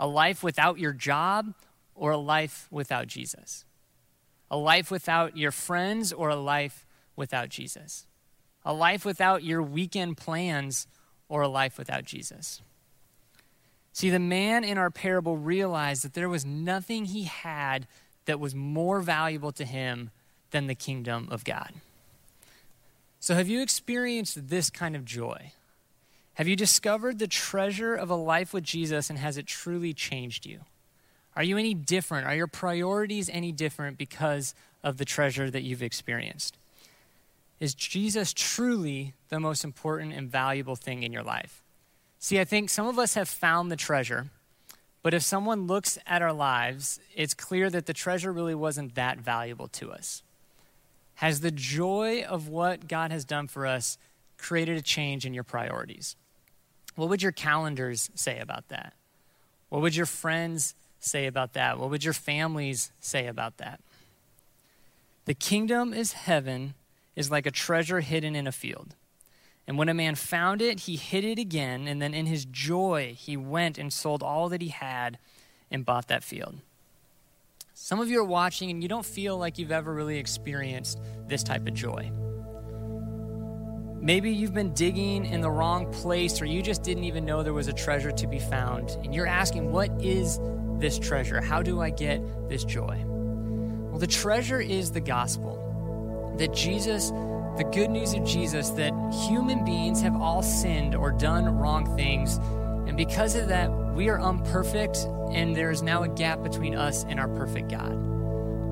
A 0.00 0.06
life 0.08 0.42
without 0.42 0.78
your 0.78 0.92
job 0.92 1.54
or 1.94 2.10
a 2.10 2.18
life 2.18 2.66
without 2.70 3.06
Jesus? 3.06 3.64
A 4.50 4.56
life 4.56 4.90
without 4.90 5.36
your 5.36 5.52
friends 5.52 6.12
or 6.12 6.28
a 6.28 6.36
life 6.36 6.84
without 7.16 7.48
Jesus? 7.48 8.06
A 8.64 8.72
life 8.72 9.04
without 9.04 9.44
your 9.44 9.62
weekend 9.62 10.16
plans 10.16 10.86
or 11.28 11.42
a 11.42 11.48
life 11.48 11.78
without 11.78 12.04
Jesus? 12.04 12.60
See, 13.92 14.10
the 14.10 14.18
man 14.18 14.64
in 14.64 14.78
our 14.78 14.90
parable 14.90 15.36
realized 15.36 16.02
that 16.02 16.14
there 16.14 16.28
was 16.28 16.44
nothing 16.44 17.04
he 17.04 17.24
had 17.24 17.86
that 18.26 18.40
was 18.40 18.54
more 18.54 19.00
valuable 19.00 19.52
to 19.52 19.64
him 19.64 20.10
than 20.50 20.66
the 20.66 20.74
kingdom 20.74 21.28
of 21.30 21.44
God. 21.44 21.72
So, 23.20 23.34
have 23.34 23.48
you 23.48 23.62
experienced 23.62 24.48
this 24.48 24.70
kind 24.70 24.94
of 24.94 25.04
joy? 25.04 25.52
Have 26.34 26.48
you 26.48 26.56
discovered 26.56 27.18
the 27.18 27.26
treasure 27.26 27.94
of 27.94 28.10
a 28.10 28.14
life 28.16 28.52
with 28.52 28.64
Jesus 28.64 29.08
and 29.08 29.18
has 29.18 29.36
it 29.36 29.46
truly 29.46 29.92
changed 29.92 30.46
you? 30.46 30.60
Are 31.36 31.42
you 31.42 31.56
any 31.56 31.74
different? 31.74 32.26
Are 32.26 32.34
your 32.34 32.46
priorities 32.46 33.30
any 33.32 33.52
different 33.52 33.98
because 33.98 34.54
of 34.82 34.98
the 34.98 35.04
treasure 35.04 35.50
that 35.50 35.62
you've 35.62 35.82
experienced? 35.82 36.56
Is 37.60 37.74
Jesus 37.74 38.32
truly 38.32 39.14
the 39.28 39.40
most 39.40 39.64
important 39.64 40.12
and 40.12 40.30
valuable 40.30 40.76
thing 40.76 41.02
in 41.02 41.12
your 41.12 41.22
life? 41.22 41.62
See, 42.18 42.40
I 42.40 42.44
think 42.44 42.68
some 42.68 42.86
of 42.86 42.98
us 42.98 43.14
have 43.14 43.28
found 43.28 43.70
the 43.70 43.76
treasure 43.76 44.26
but 45.04 45.12
if 45.12 45.22
someone 45.22 45.66
looks 45.66 45.98
at 46.06 46.22
our 46.22 46.32
lives, 46.32 46.98
it's 47.14 47.34
clear 47.34 47.68
that 47.68 47.84
the 47.84 47.92
treasure 47.92 48.32
really 48.32 48.54
wasn't 48.54 48.94
that 48.94 49.18
valuable 49.18 49.68
to 49.68 49.92
us. 49.92 50.22
Has 51.16 51.40
the 51.40 51.50
joy 51.50 52.24
of 52.26 52.48
what 52.48 52.88
God 52.88 53.12
has 53.12 53.26
done 53.26 53.46
for 53.46 53.66
us 53.66 53.98
created 54.38 54.78
a 54.78 54.82
change 54.82 55.26
in 55.26 55.34
your 55.34 55.44
priorities? 55.44 56.16
What 56.96 57.10
would 57.10 57.22
your 57.22 57.32
calendars 57.32 58.08
say 58.14 58.38
about 58.38 58.68
that? 58.70 58.94
What 59.68 59.82
would 59.82 59.94
your 59.94 60.06
friends 60.06 60.74
say 61.00 61.26
about 61.26 61.52
that? 61.52 61.78
What 61.78 61.90
would 61.90 62.02
your 62.02 62.14
families 62.14 62.90
say 62.98 63.26
about 63.26 63.58
that? 63.58 63.80
The 65.26 65.34
kingdom 65.34 65.92
is 65.92 66.14
heaven 66.14 66.72
is 67.14 67.30
like 67.30 67.44
a 67.44 67.50
treasure 67.50 68.00
hidden 68.00 68.34
in 68.34 68.46
a 68.46 68.52
field. 68.52 68.94
And 69.66 69.78
when 69.78 69.88
a 69.88 69.94
man 69.94 70.14
found 70.14 70.60
it, 70.60 70.80
he 70.80 70.96
hid 70.96 71.24
it 71.24 71.38
again, 71.38 71.88
and 71.88 72.00
then 72.00 72.12
in 72.12 72.26
his 72.26 72.44
joy, 72.44 73.14
he 73.16 73.36
went 73.36 73.78
and 73.78 73.92
sold 73.92 74.22
all 74.22 74.48
that 74.50 74.60
he 74.60 74.68
had 74.68 75.18
and 75.70 75.84
bought 75.84 76.08
that 76.08 76.22
field. 76.22 76.56
Some 77.72 77.98
of 77.98 78.08
you 78.08 78.20
are 78.20 78.24
watching 78.24 78.70
and 78.70 78.82
you 78.82 78.88
don't 78.88 79.04
feel 79.04 79.36
like 79.36 79.58
you've 79.58 79.72
ever 79.72 79.92
really 79.92 80.18
experienced 80.18 81.00
this 81.26 81.42
type 81.42 81.66
of 81.66 81.74
joy. 81.74 82.12
Maybe 84.00 84.30
you've 84.30 84.54
been 84.54 84.74
digging 84.74 85.24
in 85.24 85.40
the 85.40 85.50
wrong 85.50 85.90
place, 85.90 86.40
or 86.42 86.44
you 86.44 86.62
just 86.62 86.82
didn't 86.82 87.04
even 87.04 87.24
know 87.24 87.42
there 87.42 87.54
was 87.54 87.68
a 87.68 87.72
treasure 87.72 88.12
to 88.12 88.26
be 88.26 88.38
found. 88.38 88.90
And 89.02 89.14
you're 89.14 89.26
asking, 89.26 89.72
What 89.72 89.90
is 90.00 90.38
this 90.78 90.98
treasure? 90.98 91.40
How 91.40 91.62
do 91.62 91.80
I 91.80 91.88
get 91.88 92.20
this 92.50 92.64
joy? 92.64 93.02
Well, 93.06 93.98
the 93.98 94.06
treasure 94.06 94.60
is 94.60 94.92
the 94.92 95.00
gospel 95.00 96.34
that 96.38 96.52
Jesus, 96.52 97.12
the 97.56 97.64
good 97.64 97.90
news 97.90 98.14
of 98.14 98.24
Jesus, 98.24 98.70
that 98.70 98.92
human 99.28 99.64
beings 99.64 100.00
have 100.02 100.20
all 100.20 100.42
sinned 100.42 100.94
or 100.94 101.12
done 101.12 101.56
wrong 101.56 101.94
things. 101.96 102.38
And 102.88 102.96
because 102.96 103.36
of 103.36 103.48
that, 103.48 103.70
we 103.94 104.08
are 104.08 104.18
unperfect, 104.20 104.96
and 105.32 105.54
there 105.54 105.70
is 105.70 105.82
now 105.82 106.02
a 106.02 106.08
gap 106.08 106.42
between 106.42 106.74
us 106.74 107.04
and 107.08 107.20
our 107.20 107.28
perfect 107.28 107.70
God. 107.70 107.96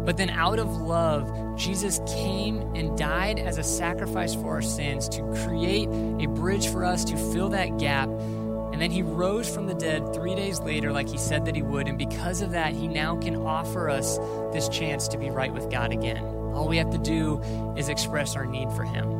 But 0.05 0.17
then, 0.17 0.31
out 0.31 0.59
of 0.59 0.81
love, 0.81 1.57
Jesus 1.57 2.01
came 2.09 2.61
and 2.75 2.99
died 2.99 3.39
as 3.39 3.57
a 3.59 3.63
sacrifice 3.63 4.35
for 4.35 4.55
our 4.55 4.63
sins 4.63 5.09
to 5.11 5.23
create 5.45 5.89
a 5.89 6.27
bridge 6.27 6.67
for 6.67 6.85
us 6.85 7.05
to 7.05 7.17
fill 7.33 7.51
that 7.51 7.79
gap. 7.79 8.09
And 8.09 8.81
then 8.81 8.91
he 8.91 9.03
rose 9.03 9.49
from 9.49 9.69
the 9.69 9.75
dead 9.75 10.13
three 10.13 10.35
days 10.35 10.59
later, 10.59 10.93
like 10.93 11.09
he 11.09 11.19
said 11.19 11.45
that 11.45 11.55
he 11.55 11.63
would. 11.63 11.87
And 11.87 11.97
because 11.97 12.41
of 12.41 12.51
that, 12.51 12.73
he 12.73 12.89
now 12.89 13.17
can 13.17 13.37
offer 13.37 13.89
us 13.89 14.19
this 14.53 14.69
chance 14.69 15.07
to 15.09 15.19
be 15.19 15.31
right 15.31 15.53
with 15.53 15.71
God 15.71 15.93
again. 15.93 16.42
All 16.55 16.69
we 16.69 16.77
have 16.77 16.91
to 16.91 16.99
do 16.99 17.41
is 17.77 17.89
express 17.89 18.37
our 18.37 18.47
need 18.47 18.71
for 18.73 18.85
him. 18.85 19.11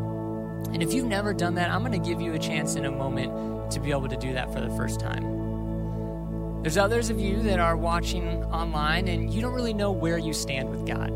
And 0.73 0.83
if 0.83 0.93
you've 0.93 1.07
never 1.07 1.35
done 1.35 1.55
that, 1.57 1.71
I'm 1.71 1.85
going 1.85 2.01
to 2.01 2.09
give 2.09 2.21
you 2.21 2.33
a 2.35 2.39
chance 2.39 2.77
in 2.77 2.85
a 2.85 2.91
moment 2.91 3.71
to 3.73 3.81
be 3.81 3.91
able 3.91 4.09
to 4.09 4.17
do 4.17 4.33
that 4.35 4.53
for 4.53 4.61
the 4.61 4.71
first 4.77 5.01
time. 5.01 6.63
There's 6.63 6.77
others 6.79 7.11
of 7.11 7.19
you 7.19 7.43
that 7.43 7.59
are 7.59 7.77
watching 7.77 8.45
online 8.45 9.09
and 9.09 9.33
you 9.33 9.41
don't 9.41 9.53
really 9.53 9.75
know 9.75 9.91
where 9.91 10.17
you 10.17 10.33
stand 10.33 10.71
with 10.71 10.87
God. 10.87 11.11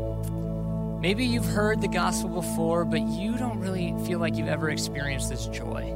Maybe 0.99 1.25
you've 1.25 1.45
heard 1.45 1.79
the 1.79 1.87
gospel 1.87 2.29
before, 2.29 2.83
but 2.83 3.01
you 3.01 3.37
don't 3.37 3.59
really 3.59 3.95
feel 4.05 4.19
like 4.19 4.35
you've 4.35 4.47
ever 4.47 4.69
experienced 4.69 5.29
this 5.29 5.45
joy. 5.47 5.93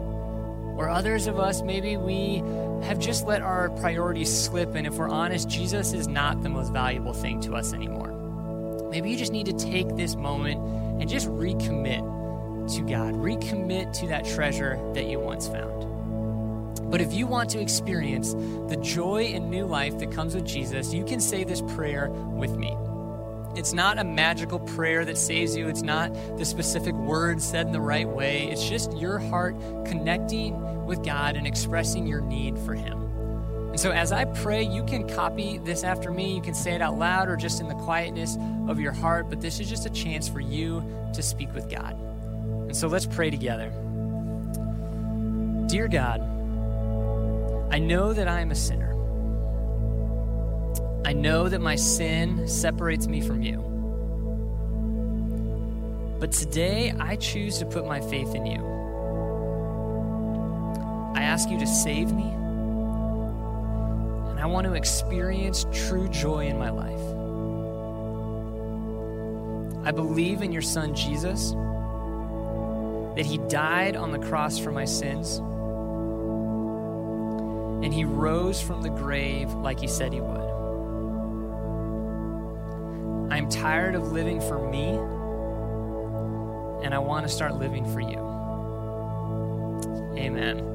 Or 0.77 0.89
others 0.89 1.27
of 1.27 1.39
us, 1.39 1.61
maybe 1.63 1.97
we 1.97 2.37
have 2.85 2.99
just 2.99 3.27
let 3.27 3.41
our 3.41 3.69
priorities 3.71 4.31
slip, 4.31 4.73
and 4.75 4.87
if 4.87 4.93
we're 4.93 5.09
honest, 5.09 5.49
Jesus 5.49 5.93
is 5.93 6.07
not 6.07 6.43
the 6.43 6.49
most 6.49 6.71
valuable 6.71 7.13
thing 7.13 7.41
to 7.41 7.55
us 7.55 7.73
anymore. 7.73 8.10
Maybe 8.91 9.09
you 9.09 9.17
just 9.17 9.31
need 9.31 9.45
to 9.45 9.53
take 9.53 9.95
this 9.95 10.15
moment 10.15 10.59
and 11.01 11.09
just 11.09 11.27
recommit 11.29 12.01
to 12.75 12.81
God, 12.81 13.13
recommit 13.15 13.93
to 13.99 14.07
that 14.07 14.25
treasure 14.25 14.77
that 14.93 15.05
you 15.05 15.17
once 15.17 15.47
found. 15.47 16.91
But 16.91 16.99
if 16.99 17.13
you 17.13 17.25
want 17.25 17.49
to 17.51 17.61
experience 17.61 18.33
the 18.33 18.77
joy 18.81 19.31
and 19.33 19.49
new 19.49 19.65
life 19.65 19.97
that 19.99 20.11
comes 20.11 20.35
with 20.35 20.45
Jesus, 20.45 20.93
you 20.93 21.05
can 21.05 21.21
say 21.21 21.45
this 21.45 21.61
prayer 21.61 22.09
with 22.09 22.51
me. 22.57 22.75
It's 23.55 23.71
not 23.71 23.97
a 23.97 24.03
magical 24.03 24.59
prayer 24.59 25.05
that 25.05 25.17
saves 25.17 25.55
you. 25.55 25.69
It's 25.69 25.81
not 25.81 26.13
the 26.37 26.45
specific 26.45 26.93
words 26.93 27.45
said 27.45 27.65
in 27.65 27.71
the 27.71 27.81
right 27.81 28.07
way. 28.07 28.49
It's 28.51 28.67
just 28.67 28.95
your 28.97 29.19
heart 29.19 29.57
connecting 29.85 30.85
with 30.85 31.03
God 31.03 31.37
and 31.37 31.47
expressing 31.47 32.07
your 32.07 32.21
need 32.21 32.57
for 32.59 32.73
Him. 32.73 33.10
And 33.71 33.79
so, 33.79 33.91
as 33.91 34.11
I 34.11 34.25
pray, 34.25 34.63
you 34.63 34.83
can 34.83 35.07
copy 35.07 35.57
this 35.59 35.85
after 35.85 36.11
me. 36.11 36.35
You 36.35 36.41
can 36.41 36.53
say 36.53 36.73
it 36.73 36.81
out 36.81 36.97
loud 36.97 37.29
or 37.29 37.37
just 37.37 37.61
in 37.61 37.69
the 37.69 37.75
quietness 37.75 38.37
of 38.67 38.81
your 38.81 38.91
heart. 38.91 39.29
But 39.29 39.39
this 39.39 39.61
is 39.61 39.69
just 39.69 39.85
a 39.85 39.89
chance 39.89 40.27
for 40.27 40.41
you 40.41 40.83
to 41.13 41.23
speak 41.23 41.53
with 41.53 41.69
God. 41.69 41.97
And 42.67 42.75
so, 42.75 42.89
let's 42.89 43.05
pray 43.05 43.29
together. 43.29 43.69
Dear 45.67 45.87
God, 45.87 46.19
I 47.73 47.79
know 47.79 48.11
that 48.11 48.27
I 48.27 48.41
am 48.41 48.51
a 48.51 48.55
sinner. 48.55 48.91
I 51.05 51.13
know 51.13 51.47
that 51.47 51.61
my 51.61 51.77
sin 51.77 52.47
separates 52.49 53.07
me 53.07 53.21
from 53.21 53.41
you. 53.41 53.67
But 56.19 56.33
today, 56.33 56.93
I 56.99 57.15
choose 57.15 57.57
to 57.59 57.65
put 57.65 57.87
my 57.87 58.01
faith 58.01 58.35
in 58.35 58.45
you. 58.45 58.61
I 61.15 61.23
ask 61.23 61.49
you 61.49 61.57
to 61.57 61.65
save 61.65 62.11
me, 62.11 62.31
I 64.41 64.47
want 64.47 64.65
to 64.65 64.73
experience 64.73 65.65
true 65.71 66.07
joy 66.09 66.47
in 66.47 66.57
my 66.57 66.71
life. 66.71 66.99
I 69.85 69.91
believe 69.91 70.41
in 70.41 70.51
your 70.51 70.61
Son, 70.63 70.95
Jesus, 70.95 71.51
that 73.15 73.25
he 73.25 73.37
died 73.49 73.95
on 73.95 74.11
the 74.11 74.19
cross 74.19 74.57
for 74.57 74.71
my 74.71 74.85
sins 74.85 75.41
and 77.83 77.93
he 77.93 78.05
rose 78.05 78.61
from 78.61 78.81
the 78.81 78.89
grave 78.89 79.51
like 79.53 79.79
he 79.79 79.87
said 79.87 80.13
he 80.13 80.21
would. 80.21 80.51
I'm 83.31 83.49
tired 83.49 83.95
of 83.95 84.11
living 84.11 84.39
for 84.41 84.59
me, 84.69 84.89
and 86.85 86.93
I 86.93 86.99
want 86.99 87.25
to 87.25 87.31
start 87.31 87.55
living 87.55 87.85
for 87.91 88.01
you. 88.01 88.19
Amen. 90.17 90.70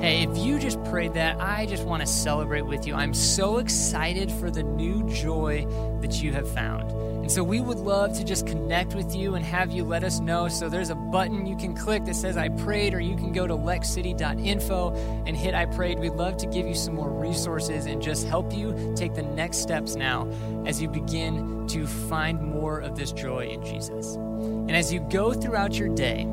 Hey, 0.00 0.22
if 0.22 0.36
you 0.36 0.58
just 0.58 0.82
prayed 0.84 1.14
that, 1.14 1.40
I 1.40 1.64
just 1.64 1.84
want 1.84 2.02
to 2.02 2.06
celebrate 2.06 2.66
with 2.66 2.86
you. 2.86 2.94
I'm 2.94 3.14
so 3.14 3.56
excited 3.56 4.30
for 4.30 4.50
the 4.50 4.62
new 4.62 5.08
joy 5.08 5.66
that 6.02 6.22
you 6.22 6.32
have 6.32 6.46
found. 6.52 6.90
And 6.90 7.32
so 7.32 7.42
we 7.42 7.60
would 7.60 7.78
love 7.78 8.12
to 8.18 8.22
just 8.22 8.46
connect 8.46 8.94
with 8.94 9.16
you 9.16 9.34
and 9.36 9.44
have 9.44 9.72
you 9.72 9.84
let 9.84 10.04
us 10.04 10.20
know. 10.20 10.48
So 10.48 10.68
there's 10.68 10.90
a 10.90 10.94
button 10.94 11.46
you 11.46 11.56
can 11.56 11.74
click 11.74 12.04
that 12.04 12.14
says 12.14 12.36
I 12.36 12.50
prayed, 12.50 12.92
or 12.92 13.00
you 13.00 13.16
can 13.16 13.32
go 13.32 13.46
to 13.46 13.54
lexcity.info 13.54 15.24
and 15.26 15.34
hit 15.34 15.54
I 15.54 15.64
prayed. 15.64 15.98
We'd 15.98 16.12
love 16.12 16.36
to 16.36 16.46
give 16.46 16.68
you 16.68 16.74
some 16.74 16.94
more 16.94 17.10
resources 17.10 17.86
and 17.86 18.02
just 18.02 18.26
help 18.26 18.52
you 18.52 18.92
take 18.96 19.14
the 19.14 19.22
next 19.22 19.56
steps 19.58 19.96
now 19.96 20.30
as 20.66 20.80
you 20.80 20.88
begin 20.88 21.66
to 21.68 21.86
find 21.86 22.40
more 22.42 22.80
of 22.80 22.96
this 22.96 23.12
joy 23.12 23.46
in 23.46 23.64
Jesus. 23.64 24.16
And 24.16 24.76
as 24.76 24.92
you 24.92 25.00
go 25.00 25.32
throughout 25.32 25.78
your 25.78 25.88
day, 25.88 26.28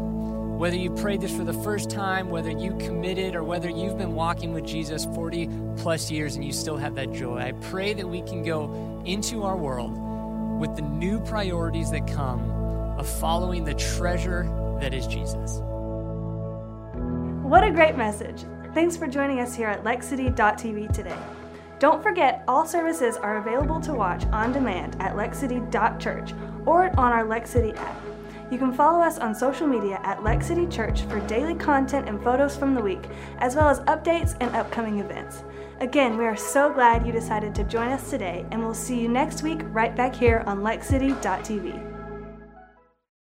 whether 0.64 0.78
you 0.78 0.90
prayed 0.92 1.20
this 1.20 1.36
for 1.36 1.44
the 1.44 1.52
first 1.52 1.90
time, 1.90 2.30
whether 2.30 2.50
you 2.50 2.74
committed, 2.78 3.36
or 3.36 3.44
whether 3.44 3.70
you've 3.70 3.98
been 3.98 4.14
walking 4.14 4.54
with 4.54 4.66
Jesus 4.66 5.04
40 5.14 5.50
plus 5.76 6.10
years 6.10 6.38
and 6.38 6.46
you 6.46 6.54
still 6.54 6.78
have 6.78 6.96
that 6.96 7.12
joy, 7.12 7.38
I 7.38 7.52
pray 7.52 7.94
that 7.94 8.08
we 8.08 8.22
can 8.22 8.44
go 8.44 9.04
into 9.06 9.44
our 9.44 9.58
world 9.58 9.92
with 10.62 10.74
the 10.78 10.82
new 10.82 11.20
priorities 11.20 11.92
that 11.92 12.08
come 12.08 12.50
of 12.98 13.10
following 13.20 13.66
the 13.66 13.74
treasure 13.74 14.44
that 14.80 14.94
is 14.94 15.06
Jesus. 15.06 15.60
What 17.44 17.66
a 17.66 17.72
great 17.72 17.98
message! 17.98 18.46
Thanks 18.74 18.96
for 18.96 19.06
joining 19.06 19.42
us 19.42 19.54
here 19.54 19.68
at 19.68 19.84
LexCity.tv 19.84 20.94
today. 20.94 21.20
Don't 21.80 22.02
forget, 22.02 22.42
all 22.48 22.66
services 22.66 23.18
are 23.18 23.36
available 23.36 23.82
to 23.82 23.94
watch 23.94 24.24
on 24.28 24.54
demand 24.54 24.96
at 25.02 25.18
LexCity.church 25.18 26.32
or 26.66 26.98
on 26.98 27.12
our 27.12 27.26
LexCity 27.26 27.76
app. 27.76 28.03
You 28.54 28.60
can 28.60 28.72
follow 28.72 29.02
us 29.02 29.18
on 29.18 29.34
social 29.34 29.66
media 29.66 30.00
at 30.04 30.24
Lex 30.24 30.46
City 30.46 30.68
Church 30.68 31.02
for 31.06 31.20
daily 31.22 31.56
content 31.56 32.08
and 32.08 32.24
photos 32.24 32.56
from 32.56 32.76
the 32.76 32.82
week, 32.84 33.02
as 33.40 33.56
well 33.56 33.68
as 33.68 33.80
updates 33.80 34.38
and 34.42 34.56
upcoming 34.56 35.00
events. 35.00 35.44
Again, 35.80 36.20
we 36.20 36.26
are 36.26 36.36
so 36.36 36.72
glad 36.72 37.04
you 37.04 37.12
decided 37.12 37.56
to 37.56 37.64
join 37.64 37.88
us 37.88 38.12
today, 38.12 38.46
and 38.52 38.64
we'll 38.64 38.76
see 38.76 39.00
you 39.00 39.10
next 39.10 39.42
week 39.42 39.62
right 39.70 39.96
back 39.96 40.14
here 40.14 40.44
on 40.46 40.60
LexCity.tv. 40.60 41.93